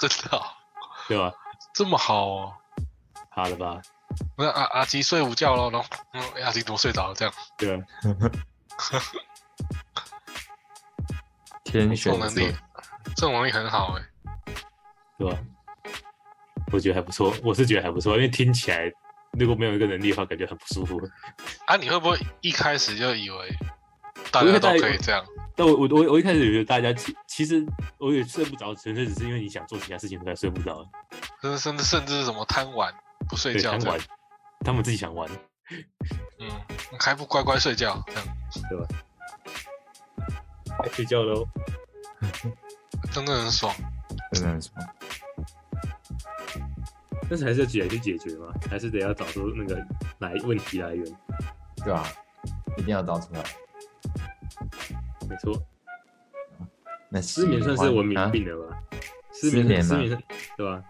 [0.00, 0.42] 真的哦、
[1.08, 1.32] 对吧？
[1.74, 2.52] 这么好哦？
[3.30, 3.80] 好了吧？
[4.36, 7.14] 那阿阿吉睡午觉喽，然后嗯，阿吉怎么睡着了？
[7.14, 7.80] 这样对啊，
[11.64, 12.52] 天这选之人种能力，
[13.14, 14.02] 这种能力很好哎、
[15.16, 15.38] 对吧？
[16.72, 18.90] 我觉得还不错，我是觉得还不错，因为听起来
[19.38, 21.00] 如果没有一个能力的话，感觉很不舒服。
[21.66, 23.54] 啊，你会不会一开始就以为
[24.30, 25.24] 大家都可以这样？
[25.56, 27.64] 但我我我我一开始觉得大家其其实
[27.98, 30.84] 我也睡不着，纯粹只是因为你想做其他事情才睡不着。
[31.42, 32.92] 甚至甚至甚至是什么贪玩
[33.28, 34.00] 不睡对，觉贪玩，，
[34.64, 35.28] 他们自己想玩，
[36.38, 36.48] 嗯，
[36.98, 38.24] 还不乖乖睡觉这样，
[40.82, 41.46] 该睡觉喽。
[43.12, 43.74] 真的很爽。
[44.32, 44.74] 真的很爽。
[47.30, 49.80] 但是还是要解去解决嘛，还是得要找出那个
[50.18, 51.04] 来问题来源。
[51.82, 52.04] 对吧？
[52.76, 53.42] 一定要找出来。
[55.28, 55.56] 没错，
[57.08, 58.82] 那失眠算是文明啊病了吧？
[59.32, 60.18] 失眠失眠吗失眠是
[60.56, 60.84] 对吧？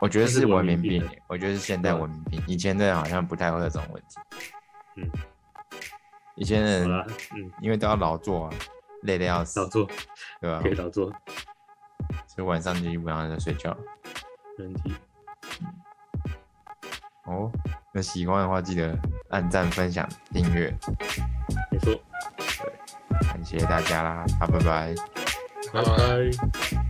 [0.00, 2.42] 我觉得是是文文明病我觉得是现代文明病。
[2.46, 4.18] 以前的人好像不太会有这种问题。
[4.96, 5.10] 嗯，
[6.36, 6.90] 以前人，
[7.34, 8.54] 嗯，因为都要劳作啊，
[9.02, 9.88] 累得要死劳作
[10.40, 10.68] 对吧可？
[10.68, 11.10] 以劳作，
[12.26, 13.74] 所以晚上就基本上在睡觉。
[14.58, 14.94] 没问题。
[17.28, 17.52] 哦，
[17.92, 18.98] 那喜欢的话记得
[19.30, 20.74] 按赞、分享、订阅，
[21.70, 21.94] 没错，
[23.28, 24.94] 感谢大家啦，好，拜拜。
[25.72, 26.87] 拜拜拜拜。